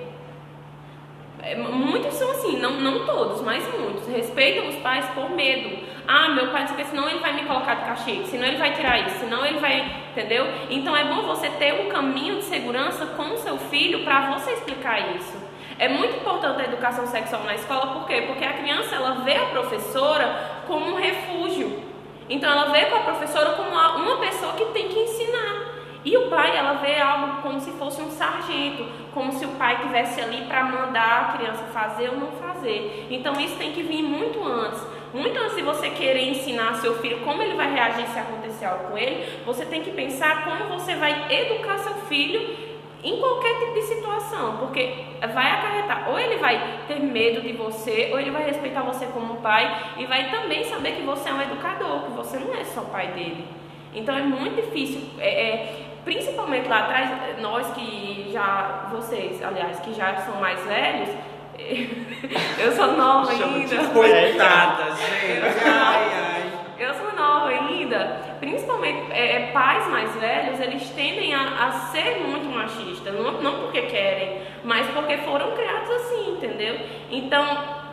[1.42, 4.08] É, muitos são assim, não, não todos, mas muitos.
[4.08, 5.88] Respeitam os pais por medo.
[6.08, 8.74] Ah, meu pai disse que senão ele vai me colocar de castigo, senão ele vai
[8.74, 9.86] tirar isso, senão ele vai.
[10.12, 10.48] Entendeu?
[10.70, 14.54] Então é bom você ter um caminho de segurança com o seu filho para você
[14.54, 15.39] explicar isso.
[15.80, 18.24] É muito importante a educação sexual na escola, por quê?
[18.28, 21.82] Porque a criança ela vê a professora como um refúgio.
[22.30, 25.70] Então ela vê a professora como uma pessoa que tem que ensinar.
[26.04, 29.80] E o pai, ela vê algo como se fosse um sargento, como se o pai
[29.80, 33.08] tivesse ali para mandar a criança fazer ou não fazer.
[33.10, 34.82] Então isso tem que vir muito antes.
[35.14, 38.90] Muito antes de você querer ensinar seu filho como ele vai reagir se acontecer algo
[38.90, 42.69] com ele, você tem que pensar como você vai educar seu filho
[43.04, 48.10] em qualquer tipo de situação, porque vai acarretar, ou ele vai ter medo de você,
[48.12, 51.42] ou ele vai respeitar você como pai e vai também saber que você é um
[51.42, 53.46] educador, que você não é só pai dele.
[53.94, 57.10] Então é muito difícil, é, é, principalmente lá atrás,
[57.42, 61.10] nós que já, vocês, aliás, que já são mais velhos,
[62.60, 63.78] eu sou nova ainda.
[63.94, 65.66] Coitada, gente.
[65.66, 66.59] Ai, ai.
[66.80, 72.22] Eu sou nova ainda principalmente é, é, pais mais velhos, eles tendem a, a ser
[72.26, 76.80] muito machistas, não, não porque querem, mas porque foram criados assim, entendeu?
[77.12, 77.46] Então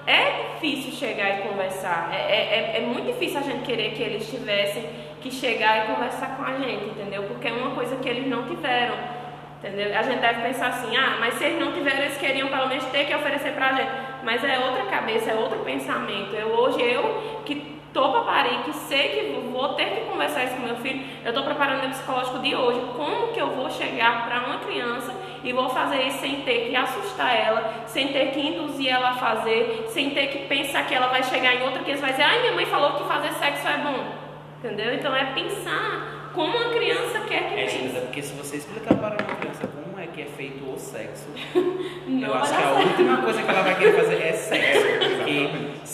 [0.06, 4.02] é difícil chegar e conversar, é, é, é, é muito difícil a gente querer que
[4.02, 4.84] eles tivessem
[5.20, 7.24] que chegar e conversar com a gente, entendeu?
[7.24, 9.16] Porque é uma coisa que eles não tiveram.
[9.58, 9.98] Entendeu?
[9.98, 12.84] A gente deve pensar assim, ah, mas se eles não tiveram, eles queriam pelo menos
[12.84, 13.90] ter que oferecer pra gente.
[14.22, 16.34] Mas é outra cabeça, é outro pensamento.
[16.34, 18.26] Eu hoje, eu que tô
[18.64, 21.90] que sei que vou ter que conversar isso com meu filho, eu tô preparando meu
[21.90, 22.80] psicológico de hoje.
[22.94, 26.76] Como que eu vou chegar para uma criança e vou fazer isso sem ter que
[26.76, 31.06] assustar ela, sem ter que induzir ela a fazer, sem ter que pensar que ela
[31.06, 33.66] vai chegar em outra criança e vai dizer, ai, minha mãe falou que fazer sexo
[33.66, 34.04] é bom.
[34.58, 34.94] Entendeu?
[34.94, 37.78] Então é pensar como a criança quer que É, pense.
[37.78, 41.28] Cida, porque se você explicar para uma criança como é que é feito o sexo,
[41.54, 45.05] eu acho que a última coisa que ela vai querer fazer é sexo.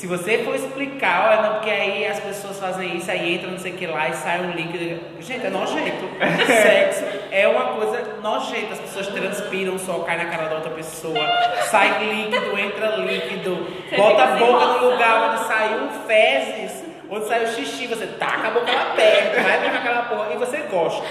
[0.02, 3.56] Se você for explicar, olha, não, porque aí as pessoas fazem isso, aí entra não
[3.56, 5.00] sei o que lá e sai um líquido.
[5.20, 6.08] Gente, é nojento.
[6.44, 8.72] Sexo é uma coisa nojenta.
[8.72, 11.24] As pessoas transpiram, só cai na cara da outra pessoa,
[11.70, 17.46] sai líquido, entra líquido, Você bota a boca no lugar onde saiu fezes, onde saiu
[17.46, 21.06] xixi, você taca a boca lá perto, vai pra aquela porra e você gosta.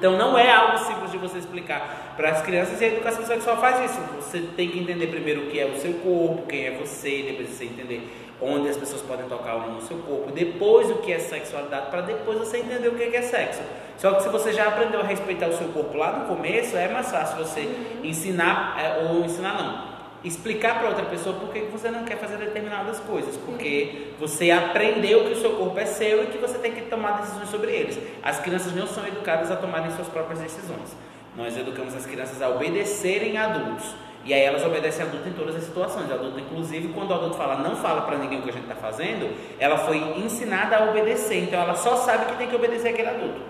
[0.00, 3.58] Então não é algo simples de você explicar para as crianças e a educação sexual
[3.58, 4.00] faz isso.
[4.16, 7.50] Você tem que entender primeiro o que é o seu corpo, quem é você, depois
[7.50, 11.12] você entender onde as pessoas podem tocar ou não no seu corpo, depois o que
[11.12, 13.60] é sexualidade, para depois você entender o que é sexo.
[13.98, 16.88] Só que se você já aprendeu a respeitar o seu corpo lá no começo, é
[16.88, 17.68] mais fácil você
[18.02, 19.89] ensinar, é, ou ensinar não,
[20.22, 25.24] explicar para outra pessoa por que você não quer fazer determinadas coisas, porque você aprendeu
[25.24, 27.98] que o seu corpo é seu e que você tem que tomar decisões sobre eles.
[28.22, 30.94] As crianças não são educadas a tomarem suas próprias decisões.
[31.36, 33.94] Nós educamos as crianças a obedecerem a adultos.
[34.22, 36.10] E aí elas obedecem adulto em todas as situações.
[36.10, 38.74] Adulto, inclusive, quando o adulto fala não fala para ninguém o que a gente está
[38.74, 41.44] fazendo, ela foi ensinada a obedecer.
[41.44, 43.40] Então ela só sabe que tem que obedecer aquele adulto.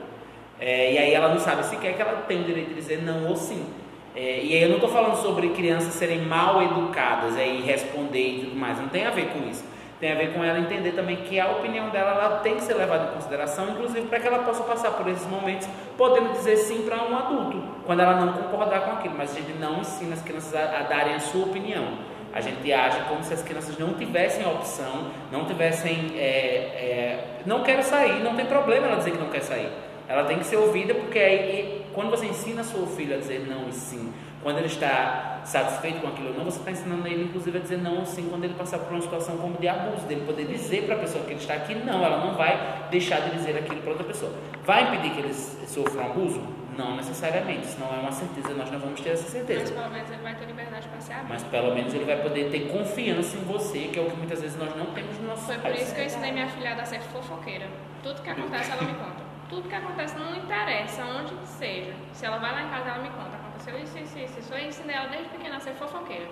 [0.60, 3.26] É, e aí ela não sabe sequer que ela tem o direito de dizer não
[3.26, 3.66] ou sim.
[4.14, 8.28] É, e aí eu não estou falando sobre crianças serem mal educadas é, e responder
[8.28, 9.64] e tudo mais, não tem a ver com isso.
[10.00, 12.72] Tem a ver com ela entender também que a opinião dela ela tem que ser
[12.72, 16.82] levada em consideração, inclusive para que ela possa passar por esses momentos, podendo dizer sim
[16.82, 19.14] para um adulto, quando ela não concordar com aquilo.
[19.16, 21.98] Mas a gente não ensina as crianças a, a darem a sua opinião.
[22.32, 26.12] A gente age como se as crianças não tivessem opção, não tivessem.
[26.16, 29.68] é, é, não quero sair, não tem problema ela dizer que não quer sair.
[30.08, 33.68] Ela tem que ser ouvida porque aí, quando você ensina seu filho a dizer não
[33.68, 34.12] e sim,
[34.42, 37.78] quando ele está satisfeito com aquilo ou não, você está ensinando ele, inclusive, a dizer
[37.78, 40.84] não ou sim quando ele passar por uma situação como de abuso, dele poder dizer
[40.84, 43.80] para a pessoa que ele está aqui, não, ela não vai deixar de dizer aquilo
[43.82, 44.32] para outra pessoa.
[44.64, 46.40] Vai impedir que eles sofram abuso?
[46.78, 49.74] Não necessariamente, isso não é uma certeza, nós não vamos ter essa Mas certeza.
[49.74, 52.60] pelo menos ele vai ter liberdade para ser Mas pelo menos ele vai poder ter
[52.68, 55.58] confiança em você, que é o que muitas vezes nós não temos no nosso Foi
[55.58, 57.66] por isso que eu ensinei minha filhada a ser fofoqueira.
[58.02, 59.29] Tudo que acontece, ela me conta.
[59.50, 61.92] Tudo que acontece não interessa onde seja.
[62.12, 63.36] Se ela vai lá em casa, ela me conta.
[63.36, 64.38] Aconteceu isso, isso, isso.
[64.38, 64.54] isso.
[64.54, 66.28] Eu ensinei ela desde pequena a ser fofoqueira.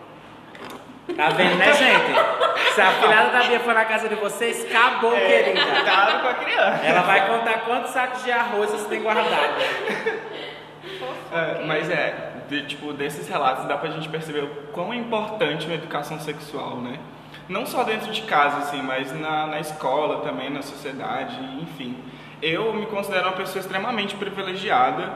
[1.16, 2.74] Tá vendo, né, gente?
[2.74, 5.60] Se a filhada da Bia for na casa de vocês, acabou, querida.
[5.60, 6.86] Cuidado com a criança.
[6.86, 9.54] Ela vai contar quantos sacos de arroz você tem guardado.
[11.32, 15.66] É, mas é, de, tipo, desses relatos dá pra gente perceber o quão é importante
[15.66, 16.98] uma educação sexual, né?
[17.48, 21.96] Não só dentro de casa, assim, mas na, na escola também, na sociedade, enfim.
[22.40, 25.12] Eu me considero uma pessoa extremamente privilegiada,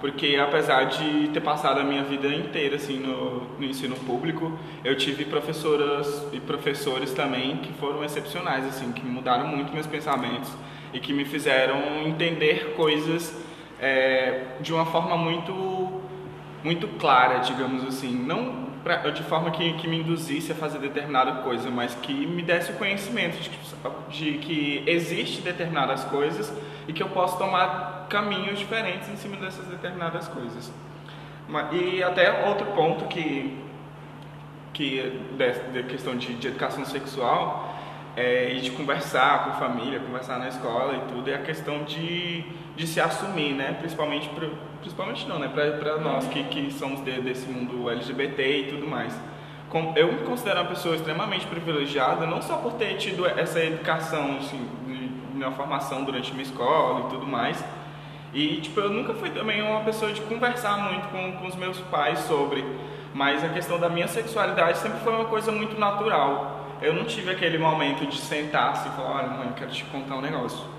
[0.00, 4.96] porque apesar de ter passado a minha vida inteira, assim, no, no ensino público, eu
[4.96, 10.50] tive professoras e professores também que foram excepcionais, assim, que mudaram muito meus pensamentos
[10.92, 13.40] e que me fizeram entender coisas
[13.80, 16.02] é, de uma forma muito
[16.64, 21.42] muito clara, digamos assim, não pra, de forma que, que me induzisse a fazer determinada
[21.42, 23.50] coisa, mas que me desse o conhecimento de,
[24.10, 26.52] de que existe determinadas coisas
[26.86, 30.70] e que eu posso tomar caminhos diferentes em cima dessas determinadas coisas.
[31.72, 33.64] E até outro ponto que
[34.74, 37.74] que da questão de, de educação sexual
[38.16, 41.84] é, e de conversar com a família, conversar na escola e tudo, é a questão
[41.84, 42.44] de,
[42.76, 43.76] de se assumir, né?
[43.78, 44.52] Principalmente, pro,
[44.84, 45.48] principalmente não, né?
[45.48, 49.18] Para nós que, que somos de, desse mundo LGBT e tudo mais.
[49.70, 54.36] Com- eu me considero uma pessoa extremamente privilegiada, não só por ter tido essa educação,
[54.38, 54.60] assim,
[55.34, 57.64] uma formação durante minha escola e tudo mais,
[58.32, 61.78] e, tipo, eu nunca fui também uma pessoa de conversar muito com, com os meus
[61.80, 62.64] pais sobre,
[63.14, 66.60] mas a questão da minha sexualidade sempre foi uma coisa muito natural.
[66.82, 70.16] Eu não tive aquele momento de sentar assim e falar, olha, mãe, quero te contar
[70.16, 70.73] um negócio.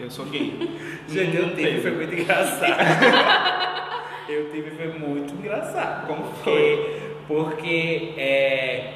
[0.00, 0.78] Eu sou gay.
[1.08, 3.92] Gente, eu tive, foi muito engraçado.
[4.28, 6.06] eu tive, foi muito engraçado.
[6.06, 8.92] Como porque, Porque, é,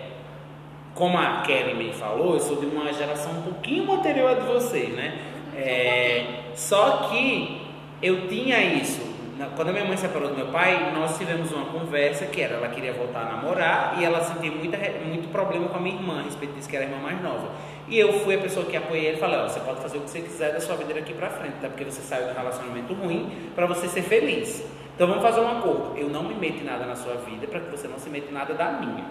[0.95, 4.47] como a Kelly me falou, eu sou de uma geração um pouquinho anterior a de
[4.47, 5.19] vocês, né?
[5.55, 7.61] É, só que
[8.03, 9.15] eu tinha isso.
[9.57, 12.55] Quando a minha mãe se separou do meu pai, nós tivemos uma conversa que era,
[12.55, 16.21] ela queria voltar a namorar e ela sentia muita, muito problema com a minha irmã,
[16.21, 17.51] a respeito disso, que era a irmã mais nova.
[17.89, 20.01] E eu fui a pessoa que apoiei ele e falei, ó, você pode fazer o
[20.01, 21.68] que você quiser da sua vida daqui pra frente, tá?
[21.68, 24.64] Porque você saiu de um relacionamento ruim pra você ser feliz.
[24.95, 25.93] Então vamos fazer um acordo.
[25.97, 28.30] Eu não me meto em nada na sua vida para que você não se meta
[28.30, 29.05] em nada da minha.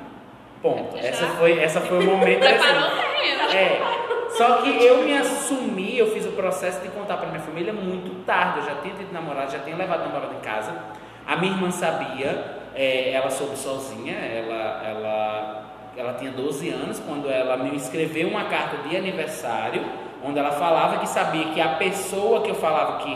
[0.61, 0.97] Ponto.
[0.97, 1.03] Já?
[1.03, 2.39] Essa foi, essa foi o momento.
[2.41, 4.03] Preparou assim, é.
[4.29, 8.25] Só que eu me assumi, eu fiz o processo de contar para minha família muito
[8.25, 8.59] tarde.
[8.59, 10.73] Eu já tinha tido namorado, já tinha levado namorado em casa.
[11.27, 15.65] A minha irmã sabia, é, ela soube sozinha, ela, ela,
[15.95, 19.83] ela tinha 12 anos quando ela me escreveu uma carta de aniversário,
[20.23, 23.15] onde ela falava que sabia que a pessoa que eu falava que,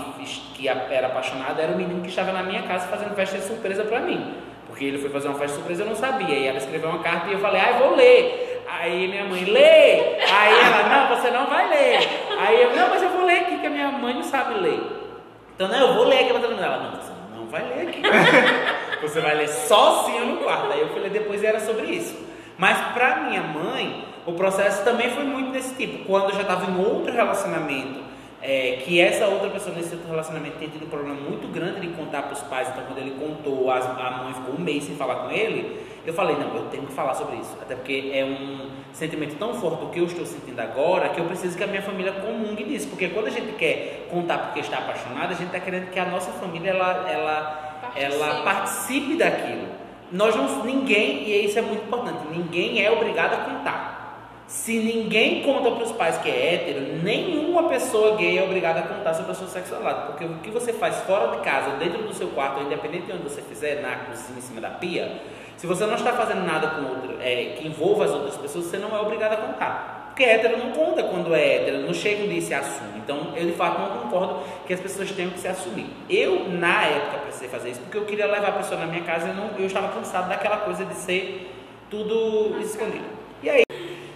[0.53, 3.84] que era apaixonada era o menino que estava na minha casa fazendo festa de surpresa
[3.84, 4.36] para mim.
[4.67, 6.36] Porque ele foi fazer uma festa surpresa eu não sabia.
[6.36, 8.63] E ela escreveu uma carta e eu falei, ah, eu vou ler.
[8.69, 10.19] Aí minha mãe, lê!
[10.30, 11.99] Aí ela, não, você não vai ler.
[12.38, 14.80] Aí eu, não, mas eu vou ler aqui, que a minha mãe não sabe ler.
[15.55, 16.30] Então, não, eu vou ler aqui.
[16.30, 18.01] Ela, não, você não vai ler aqui.
[19.01, 20.71] você vai ler sozinho no quarto.
[20.73, 22.26] Aí eu falei, depois era sobre isso.
[22.57, 26.05] Mas pra minha mãe, o processo também foi muito desse tipo.
[26.05, 28.07] Quando eu já estava em outro relacionamento,
[28.41, 31.87] é, que essa outra pessoa nesse outro relacionamento tinha tido um problema muito grande de
[31.89, 34.95] contar para os pais, então quando ele contou, a, a mãe ficou um mês sem
[34.95, 38.23] falar com ele, eu falei, não, eu tenho que falar sobre isso, até porque é
[38.23, 41.67] um sentimento tão forte do que eu estou sentindo agora, que eu preciso que a
[41.67, 45.47] minha família comungue disso, porque quando a gente quer contar porque está apaixonada, a gente
[45.47, 48.13] está querendo que a nossa família, ela, ela, Participe.
[48.13, 49.66] ela participe daquilo.
[50.11, 53.97] Nós não, ninguém, e isso é muito importante, ninguém é obrigado a contar.
[54.47, 58.83] Se ninguém conta para os pais que é hétero, nenhuma pessoa gay é obrigada a
[58.83, 60.07] contar sobre a sua sexualidade.
[60.07, 63.23] Porque o que você faz fora de casa, dentro do seu quarto, independente de onde
[63.23, 65.21] você fizer, na cozinha, em cima da pia,
[65.57, 68.77] se você não está fazendo nada com outro, é, que envolva as outras pessoas, você
[68.77, 69.96] não é obrigado a contar.
[70.18, 72.97] Porque hétero não conta quando é hétero, não chega um dia se assume.
[72.97, 75.86] Então, eu de fato não concordo que as pessoas tenham que se assumir.
[76.09, 79.30] Eu, na época, precisei fazer isso porque eu queria levar a pessoa na minha casa
[79.30, 81.53] e não, eu estava cansado daquela coisa de ser
[81.88, 83.05] tudo escondido.
[83.43, 83.61] E aí,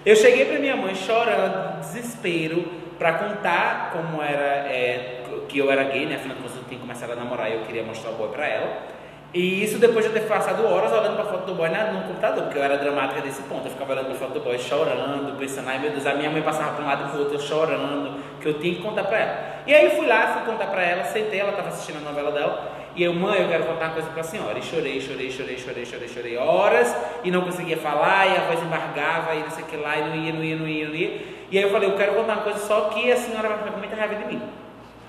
[0.03, 2.65] eu cheguei para minha mãe chorando, desespero,
[2.97, 6.15] para contar como era, é, que eu era gay, né?
[6.15, 8.47] Afinal de contas, eu tinha começado a namorar e eu queria mostrar o boy para
[8.47, 9.00] ela.
[9.33, 11.93] E isso depois de eu ter passado horas olhando para a foto do boy na,
[11.93, 13.65] no computador, porque eu era dramática desse ponto.
[13.65, 16.29] Eu ficava olhando para a foto do boy chorando, pensando, ai meu Deus, a minha
[16.29, 19.05] mãe passava para um lado e para o outro, chorando, que eu tinha que contar
[19.05, 19.37] para ela.
[19.65, 22.31] E aí eu fui lá, fui contar para ela, sentei, ela estava assistindo a novela
[22.31, 24.59] dela, e eu, mãe, eu quero contar uma coisa para a senhora.
[24.59, 28.61] E chorei, chorei, chorei, chorei, chorei, chorei horas, e não conseguia falar, e a voz
[28.61, 30.95] embargava, e não sei o que lá, e não ia, não ia, não ia, não
[30.95, 31.21] ia.
[31.49, 33.71] E aí eu falei, eu quero contar uma coisa só que a senhora vai ficar
[33.71, 34.41] com muita raiva de mim.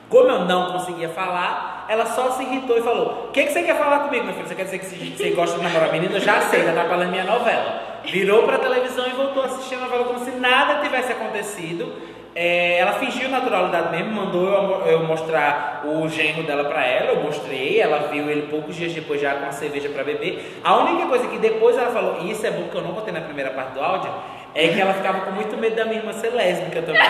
[0.08, 3.62] Como eu não conseguia falar, ela só se irritou e falou: O que, que você
[3.62, 4.48] quer falar comigo, meu filho?
[4.48, 6.18] Você quer dizer que você gosta de namorar menino?
[6.20, 8.00] Já sei, já tá falando minha novela.
[8.04, 11.92] Virou pra televisão e voltou a assistir a novela como se nada tivesse acontecido.
[12.34, 17.22] É, ela fingiu naturalidade mesmo, mandou eu, eu mostrar o genro dela pra ela, eu
[17.22, 20.58] mostrei, ela viu ele poucos dias depois já com a cerveja pra beber.
[20.64, 23.12] A única coisa que depois ela falou, e isso é bom que eu não botei
[23.12, 24.10] na primeira parte do áudio,
[24.54, 27.02] é que ela ficava com muito medo da minha irmã ser lésbica também.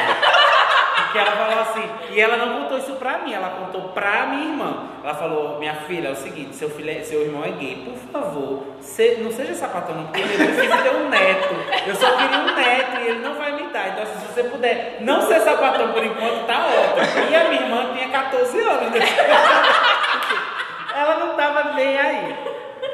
[1.12, 4.44] Porque ela falou assim, e ela não contou isso pra mim, ela contou pra minha
[4.46, 4.88] irmã.
[5.04, 7.94] Ela falou, minha filha, é o seguinte, seu, filho é- seu irmão é gay, por
[8.10, 11.54] favor, se- não seja sapatão não, porque eu preciso ter um neto.
[11.86, 13.88] Eu só queria um neto e ele não vai me dar.
[13.90, 17.30] Então, assim, se você puder não ser sapatão por enquanto, tá ótimo.
[17.30, 18.90] E a minha irmã tinha 14 anos.
[18.90, 19.00] né?
[20.96, 22.34] Ela não tava nem aí.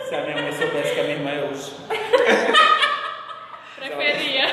[0.09, 1.73] Se a minha mãe soubesse que a minha irmã é hoje.
[3.77, 4.47] Preferia.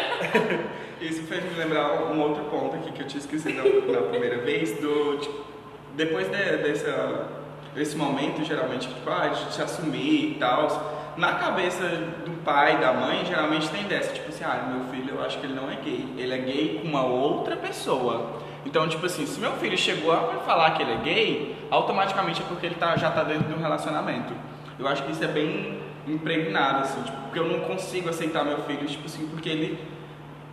[1.02, 4.80] Isso fez me lembrar um outro ponto aqui que eu tinha esquecido na, primeira vez,
[4.80, 5.46] do tipo,
[5.94, 7.28] depois de- dessa,
[7.74, 11.84] desse momento, geralmente, tipo, ah, de se assumir e tal, na cabeça
[12.26, 15.46] do pai da mãe, geralmente tem dessa, tipo assim, ah, meu filho, eu acho que
[15.46, 18.40] ele não é gay, ele é gay com uma outra pessoa.
[18.66, 22.46] Então, tipo assim, se meu filho chegou a falar que ele é gay, automaticamente é
[22.46, 24.34] porque ele tá, já tá dentro de um relacionamento.
[24.80, 28.60] Eu acho que isso é bem impregnado, assim, tipo, porque eu não consigo aceitar meu
[28.64, 29.80] filho, tipo assim, porque ele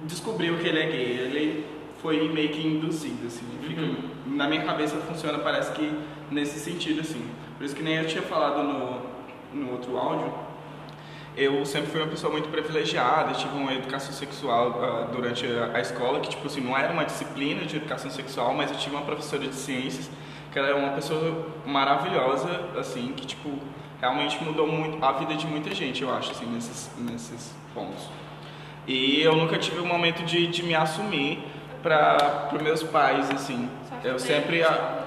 [0.07, 1.67] descobriu que ele é gay, ele
[2.03, 3.83] foi meio que induzido, assim, fica,
[4.27, 5.93] na minha cabeça funciona, parece que
[6.31, 7.25] nesse sentido, assim.
[7.57, 10.33] Por isso que nem eu tinha falado no, no outro áudio,
[11.37, 15.81] eu sempre fui uma pessoa muito privilegiada, tive uma educação sexual ah, durante a, a
[15.81, 19.05] escola, que tipo assim, não era uma disciplina de educação sexual, mas eu tive uma
[19.05, 20.11] professora de ciências,
[20.53, 22.49] que ela é uma pessoa maravilhosa,
[22.79, 23.51] assim, que tipo,
[24.01, 28.09] realmente mudou muito a vida de muita gente, eu acho, assim, nesses, nesses pontos.
[28.87, 31.43] E eu nunca tive um momento de, de me assumir
[31.83, 33.69] para os meus pais, assim.
[34.05, 34.99] Eu sempre, a-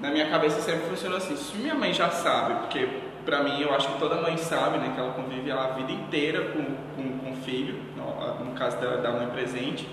[0.00, 1.36] na minha cabeça sempre funcionou assim.
[1.36, 2.88] Se minha mãe já sabe, porque
[3.24, 6.42] pra mim eu acho que toda mãe sabe, né, que ela convive a vida inteira
[6.52, 6.64] com,
[6.96, 9.88] com, com o filho, no, no caso da, da mãe presente.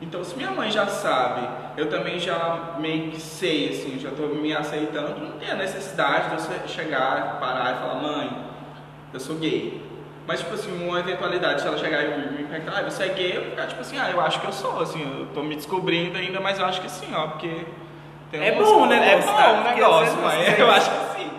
[0.00, 1.48] Então, se minha mãe já sabe,
[1.78, 6.36] eu também já meio que sei, assim, já tô me aceitando, não tem a necessidade
[6.36, 8.30] de eu chegar, parar e falar, mãe,
[9.14, 9.82] eu sou gay.
[10.26, 13.36] Mas, tipo assim, uma eventualidade, se ela chegar e me perguntar, ah, você é gay,
[13.36, 16.18] eu ficar tipo assim, ah, eu acho que eu sou, assim, eu tô me descobrindo
[16.18, 17.64] ainda, mas eu acho que sim, ó, porque...
[18.32, 21.30] É bom negócio, É bom o negócio, mas eu acho que sim.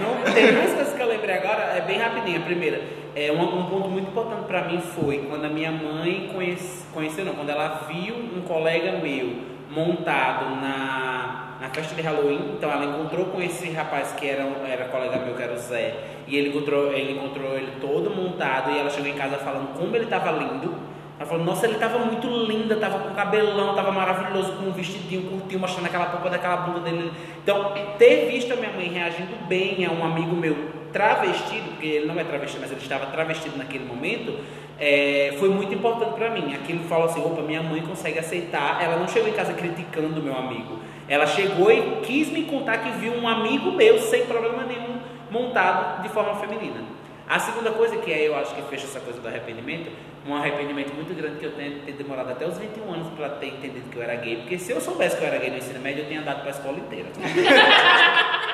[0.00, 2.38] Não, tem duas coisas que eu lembrei agora, é bem rapidinho.
[2.38, 2.82] A primeira,
[3.16, 7.24] é, um, um ponto muito importante pra mim foi quando a minha mãe conhece, conheceu,
[7.24, 12.54] não, quando ela viu um colega meu montado na, na festa de Halloween.
[12.56, 15.94] Então ela encontrou com esse rapaz que era, era colega meu, que era o Zé.
[16.26, 19.94] E ele encontrou, ele encontrou ele todo montado e ela chegou em casa falando como
[19.94, 20.74] ele estava lindo.
[21.18, 25.30] Ela falou, nossa, ele estava muito lindo, estava com cabelão, estava maravilhoso, com um vestidinho
[25.30, 27.10] curtinho, mostrando aquela polpa daquela bunda dele.
[27.42, 30.54] Então, ter visto a minha mãe reagindo bem a um amigo meu
[30.92, 34.38] travestido, porque ele não é travestido, mas ele estava travestido naquele momento,
[34.78, 36.54] é, foi muito importante para mim.
[36.54, 38.82] Aquilo falou assim, opa, minha mãe consegue aceitar.
[38.82, 40.78] Ela não chegou em casa criticando meu amigo.
[41.08, 44.98] Ela chegou e quis me contar que viu um amigo meu, sem problema nenhum,
[45.30, 46.96] montado de forma feminina.
[47.28, 49.90] A segunda coisa que é, eu acho que fecha essa coisa do arrependimento,
[50.26, 53.48] um arrependimento muito grande que eu tenho ter demorado até os 21 anos para ter
[53.48, 55.80] entendido que eu era gay, porque se eu soubesse que eu era gay no ensino
[55.80, 57.08] médio, eu tinha andado para a escola inteira.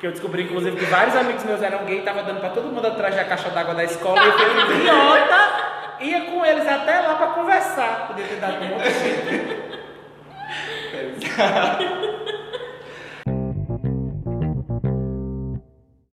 [0.00, 2.86] que eu descobri, inclusive, que vários amigos meus eram gay, tava dando para todo mundo
[2.86, 5.48] atrás da caixa d'água da escola, e eu fui idiota,
[6.00, 9.66] ia com eles até lá para conversar, podia ter dado um monte de gente.